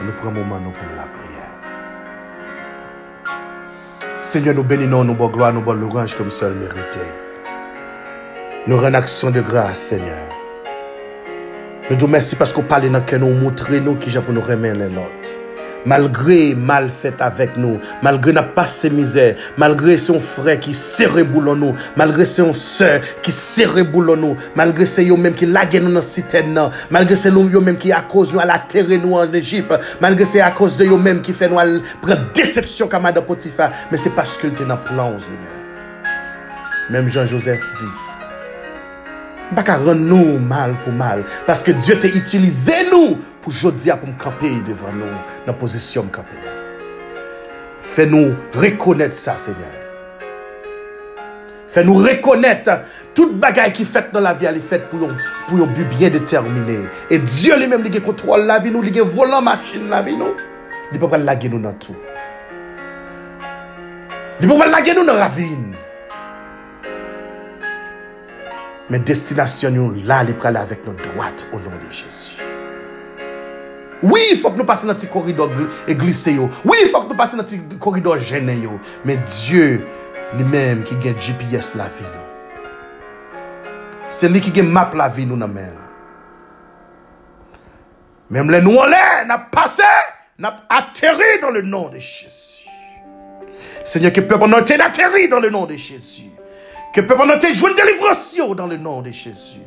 Nous 0.00 0.12
prenons 0.16 0.40
un 0.40 0.44
moment 0.44 0.60
nous 0.60 0.72
pour 0.72 0.82
la 0.96 1.06
prière. 1.08 1.52
Seigneur, 4.22 4.54
nous 4.54 4.64
bénissons, 4.64 5.04
nous 5.04 5.14
bonne 5.14 5.32
gloire, 5.32 5.52
nous 5.52 5.60
bonne 5.60 5.80
louange 5.80 6.14
comme 6.14 6.30
seul 6.30 6.54
mérité. 6.54 7.00
Nou 8.64 8.78
ren 8.80 8.96
aksyon 8.96 9.34
de 9.36 9.42
grase, 9.44 9.90
Seigneur. 9.90 10.30
Nou 11.84 11.98
dou 12.00 12.08
mersi 12.08 12.32
paskou 12.40 12.64
pale 12.64 12.88
nan 12.88 13.02
ken 13.04 13.20
nou 13.20 13.36
moutre 13.36 13.76
nou 13.84 14.00
ki 14.00 14.08
japon 14.14 14.38
nou 14.38 14.48
remen 14.48 14.78
le 14.80 14.86
not. 14.94 15.28
Malgre 15.84 16.54
mal 16.56 16.86
fèt 16.88 17.20
avèk 17.20 17.58
nou, 17.60 17.76
malgre 18.00 18.32
na 18.32 18.40
pas 18.56 18.72
se 18.72 18.88
mizè, 18.88 19.26
malgre 19.60 19.98
se 20.00 20.08
yon 20.14 20.24
frè 20.24 20.54
ki 20.64 20.72
sere 20.80 21.26
boulon 21.28 21.60
nou, 21.60 21.76
malgre 22.00 22.24
se 22.24 22.40
yon 22.40 22.56
sè 22.56 22.88
ki 23.26 23.34
sere 23.36 23.84
boulon 23.84 24.24
nou, 24.24 24.38
malgre 24.56 24.88
se 24.88 25.04
yon 25.04 25.20
mèm 25.20 25.36
ki 25.36 25.50
lage 25.50 25.84
nou 25.84 25.92
nan 25.92 26.08
siten 26.08 26.54
nan, 26.56 26.72
malgre 26.88 27.20
se 27.20 27.28
yon 27.28 27.68
mèm 27.68 27.76
ki 27.84 27.92
akos 27.98 28.32
nou 28.32 28.40
ala 28.40 28.56
terre 28.64 28.96
nou 29.04 29.20
an 29.20 29.36
Egypt, 29.36 29.76
malgre 30.00 30.24
se 30.30 30.40
akos 30.40 30.78
de 30.80 30.88
yon 30.88 31.04
mèm 31.04 31.20
ki 31.20 31.36
fè 31.36 31.52
nou 31.52 31.60
al 31.60 31.82
pren 32.00 32.24
decepsyon 32.32 32.88
kama 32.88 33.12
da 33.12 33.20
potifa, 33.28 33.68
men 33.92 34.00
se 34.00 34.16
paskul 34.16 34.56
te 34.56 34.64
nan 34.64 34.80
plan, 34.88 35.20
Seigneur. 35.20 35.60
Mèm 36.88 37.12
Jean-Joseph 37.12 37.68
di, 37.76 37.92
pas 39.54 39.74
rendre 39.74 39.94
nous 39.94 40.38
mal 40.38 40.76
pour 40.84 40.92
mal. 40.92 41.24
Parce 41.46 41.62
que 41.62 41.72
Dieu 41.72 41.98
t'a 41.98 42.08
utilisé 42.08 42.72
nous 42.90 43.16
pour 43.42 43.52
pour 43.52 44.08
me 44.08 44.18
camper 44.18 44.50
devant 44.66 44.92
nous, 44.92 45.04
dans 45.46 45.46
la 45.46 45.52
position 45.52 46.04
camper. 46.04 46.36
Fais-nous 47.80 48.34
reconnaître 48.54 49.14
ça, 49.14 49.34
Seigneur. 49.36 49.68
Fais-nous 51.68 51.94
reconnaître 51.94 52.70
toute 53.14 53.38
bagaille 53.38 53.72
qui 53.72 53.84
fait 53.84 54.10
dans 54.12 54.20
la 54.20 54.34
vie, 54.34 54.46
elle 54.46 54.56
est 54.56 54.60
faite 54.60 54.88
pour 54.88 55.08
un, 55.08 55.16
pour 55.46 55.66
but 55.66 55.84
bien 55.84 56.10
déterminé. 56.10 56.78
Et 57.10 57.18
Dieu 57.18 57.56
lui-même, 57.58 57.84
il 57.84 58.02
contrôle 58.02 58.46
la 58.46 58.58
vie, 58.58 58.70
nous, 58.70 58.82
il 58.82 59.02
volant 59.02 59.42
machine 59.42 59.88
la 59.88 60.02
vie, 60.02 60.16
nous. 60.16 60.34
Il 60.92 60.98
peut 60.98 61.08
pas 61.08 61.18
laguer 61.18 61.48
nous 61.48 61.60
dans 61.60 61.72
tout. 61.72 61.96
Il 64.40 64.48
peut 64.48 64.58
pas 64.58 64.66
laguer 64.66 64.94
nous 64.94 65.04
dans 65.04 65.14
la 65.14 65.24
ravine. 65.24 65.74
Mais 68.90 68.98
destination 68.98 69.70
nous 69.70 69.94
là, 70.04 70.24
il 70.28 70.46
aller 70.46 70.58
avec 70.58 70.86
nos 70.86 70.92
droites 70.92 71.46
au 71.52 71.56
nom 71.56 71.70
de 71.70 71.90
Jésus. 71.90 72.42
Oui, 74.02 74.20
il 74.32 74.38
faut 74.38 74.50
que 74.50 74.58
nous 74.58 74.64
passions 74.64 74.86
dans 74.86 74.94
petit 74.94 75.06
corridor 75.06 75.50
et 75.88 75.94
glisser. 75.94 76.36
Oui, 76.38 76.76
il 76.82 76.88
faut 76.88 77.00
que 77.00 77.08
nous 77.08 77.16
passions 77.16 77.38
dans 77.38 77.44
petit 77.44 77.60
corridor 77.80 78.18
gêné. 78.18 78.68
Mais 79.04 79.16
Dieu, 79.16 79.86
lui-même 80.34 80.82
qui 80.82 80.96
gagne 80.96 81.18
GPS 81.18 81.74
la 81.74 81.84
vie 81.84 82.04
C'est 84.08 84.28
lui 84.28 84.40
qui 84.40 84.50
gagne 84.50 84.68
map 84.68 84.90
la 84.94 85.08
vie 85.08 85.24
nous 85.24 85.38
dans 85.38 85.48
Même 88.28 88.50
les 88.50 88.60
nous 88.60 88.76
en 88.76 88.84
l'air, 88.84 89.26
n'a 89.26 89.38
passé, 89.38 89.82
n'a 90.38 90.56
atterri 90.68 91.40
dans 91.40 91.50
le 91.50 91.62
nom 91.62 91.88
de 91.88 91.98
Jésus. 91.98 92.68
Seigneur, 93.84 94.12
que 94.12 94.20
peuple 94.20 94.46
nous 94.46 94.56
atterri 94.56 95.28
dans 95.28 95.40
le 95.40 95.48
nom 95.48 95.64
de 95.64 95.74
Jésus. 95.74 96.30
Que 96.94 97.00
peuple 97.00 97.26
notre 97.26 97.52
jouer 97.52 97.70
une 97.70 97.76
délivrance 97.76 98.36
dans 98.54 98.68
le 98.68 98.76
nom 98.76 99.02
de 99.02 99.10
Jésus. 99.10 99.58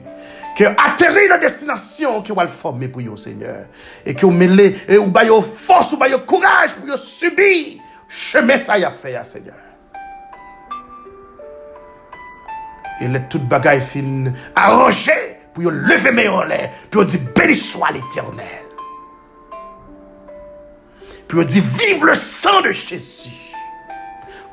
Que 0.55 0.63
atterrir 0.63 1.29
la 1.29 1.37
destination 1.37 2.21
que 2.21 2.31
va 2.31 2.47
former 2.47 2.87
pour 2.87 3.01
vous, 3.01 3.17
Seigneur. 3.17 3.65
Et 4.05 4.13
que 4.13 4.25
vous 4.25 4.31
mêlez, 4.31 4.77
et 4.87 4.95
vous 4.95 5.11
baillez 5.11 5.41
force, 5.41 5.91
vous 5.91 5.97
baillez 5.97 6.15
courage 6.25 6.75
pour 6.75 6.87
vous 6.87 6.95
subir. 6.95 7.81
Chemin 8.07 8.57
ça 8.57 8.79
y 8.79 8.85
a 8.85 8.91
fait, 8.91 9.21
Seigneur. 9.25 9.55
Et 13.01 13.09
les 13.09 13.27
toutes 13.29 13.47
bagailles 13.47 13.81
fin 13.81 14.31
arrangées 14.55 15.41
pour 15.53 15.63
vous 15.63 15.69
lever 15.69 16.11
mes 16.13 16.29
en 16.29 16.43
l'air. 16.43 16.71
Puis 16.89 16.97
vous 16.97 17.05
dire 17.05 17.19
béni 17.35 17.55
soit 17.55 17.91
l'éternel. 17.91 18.63
Puis 21.27 21.37
vous 21.37 21.43
dire 21.43 21.61
vive 21.61 22.05
le 22.05 22.15
sang 22.15 22.61
de 22.61 22.71
Jésus. 22.71 23.29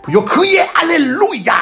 Puis 0.02 0.12
vous 0.12 0.22
crier 0.22 0.60
Alléluia 0.82 1.54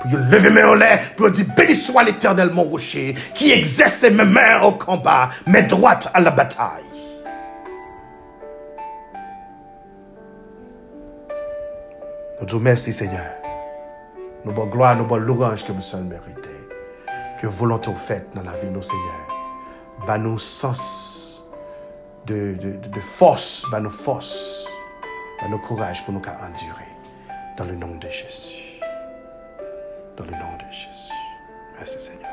pour 0.00 0.10
lever 0.18 0.50
mes 0.50 0.76
l'air, 0.76 1.14
pour 1.14 1.30
dire 1.30 1.46
béni 1.54 1.74
soit 1.74 2.02
l'éternel 2.02 2.50
mon 2.50 2.64
rocher, 2.64 3.14
qui 3.34 3.52
exerce 3.52 4.04
mes 4.04 4.24
mains 4.24 4.62
au 4.62 4.72
combat, 4.72 5.28
mes 5.46 5.62
droites 5.62 6.10
à 6.14 6.20
la 6.20 6.30
bataille. 6.30 6.84
Nous 12.40 12.46
te 12.46 12.56
merci 12.56 12.92
Seigneur. 12.92 13.34
Nous 14.46 14.52
bonne 14.52 14.70
gloire, 14.70 14.96
nous 14.96 15.04
bonne 15.04 15.22
louange 15.22 15.64
que 15.64 15.72
nous 15.72 15.82
sommes 15.82 16.08
mérités. 16.08 16.48
Que 17.38 17.46
volonté 17.46 17.92
faite 17.92 18.28
dans 18.34 18.42
la 18.42 18.52
vie 18.52 18.70
nos 18.70 18.82
Seigneur. 18.82 19.28
Bah 20.06 20.16
nous 20.16 20.38
sens 20.38 21.44
de, 22.26 22.54
de, 22.58 22.88
de 22.88 23.00
force, 23.00 23.66
bah 23.70 23.80
nous 23.80 23.90
force, 23.90 24.66
bah 25.40 25.48
nous 25.50 25.58
courage 25.58 26.02
pour 26.04 26.14
nous 26.14 26.20
endurer. 26.20 26.88
Dans 27.58 27.64
le 27.64 27.74
nom 27.74 27.96
de 27.96 28.08
Jésus 28.08 28.69
dans 30.20 30.26
le 30.26 30.32
nom 30.32 30.56
de 30.56 30.72
Jésus. 30.72 31.12
Merci 31.78 32.00
Seigneur. 32.00 32.30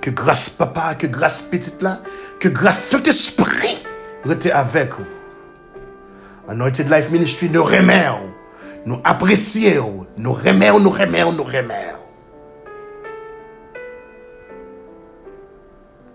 Que 0.00 0.10
grâce 0.10 0.48
papa, 0.48 0.94
que 0.94 1.06
grâce 1.06 1.42
petite 1.42 1.82
là, 1.82 2.00
que 2.40 2.48
grâce 2.48 2.82
Saint-Esprit 2.84 3.84
rete 4.24 4.46
avec 4.46 4.92
vous. 4.94 5.06
Anointed 6.48 6.88
Life 6.90 7.10
Ministry 7.10 7.50
nous 7.50 7.64
remet, 7.64 8.06
nous 8.84 9.00
apprécions, 9.04 10.06
nous 10.16 10.32
remet, 10.32 10.70
nous 10.70 10.90
remet, 10.90 11.24
nous 11.24 11.42
remet. 11.42 11.92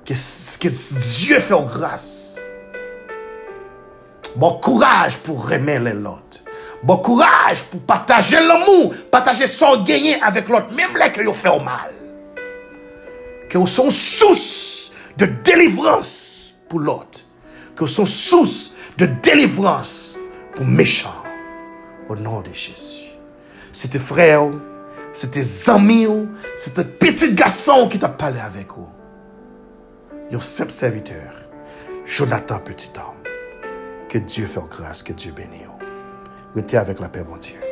Que, 0.06 0.14
que 0.14 0.68
Dieu 0.70 1.40
fait 1.40 1.64
grâce. 1.66 2.40
Bon 4.38 4.58
courage 4.60 5.18
pour 5.18 5.50
remettre 5.50 5.84
les 5.84 6.06
autres. 6.06 6.44
Bon 6.84 6.98
courage 6.98 7.64
pour 7.66 7.82
partager 7.82 8.38
l'amour, 8.40 8.94
partager 9.12 9.46
son 9.46 9.84
gagné 9.84 10.20
avec 10.22 10.50
l'autre, 10.50 10.74
même 10.74 10.98
là 10.98 11.10
que 11.10 11.22
vous 11.22 11.34
fait 11.34 11.50
mal. 11.60 11.94
Que 13.50 13.58
vous 13.58 13.68
sont 13.68 13.90
source 13.90 14.92
de 15.18 15.26
délivrance 15.26 16.56
pour 16.68 16.80
l'autre. 16.80 17.20
Que 17.76 17.82
vous 17.82 17.88
sont 17.88 18.06
source 18.06 18.72
de 18.98 19.06
délivrance 19.06 20.18
pour 20.56 20.66
méchant. 20.66 21.14
Au 22.10 22.16
nom 22.16 22.42
de 22.42 22.54
Jésus. 22.54 23.12
C'était 23.72 24.00
frère, 24.00 24.50
c'était 25.14 25.44
amis, 25.70 26.08
c'était 26.58 26.84
petit 26.84 27.34
garçon 27.34 27.88
qui 27.88 28.00
t'a 28.00 28.10
parlé 28.10 28.40
avec 28.40 28.68
vous. 28.74 28.90
Un 30.34 30.40
simple 30.40 30.72
serviteur, 30.72 31.32
Jonathan 32.06 32.60
Petit 32.60 32.92
Homme. 32.98 33.22
Que 34.10 34.18
Dieu 34.18 34.46
fasse 34.46 34.64
grâce, 34.70 35.04
que 35.04 35.14
Dieu 35.14 35.32
bénisse. 35.32 35.71
Restez 36.54 36.78
avec 36.78 37.00
la 37.00 37.08
paix, 37.08 37.24
mon 37.24 37.38
Dieu. 37.38 37.71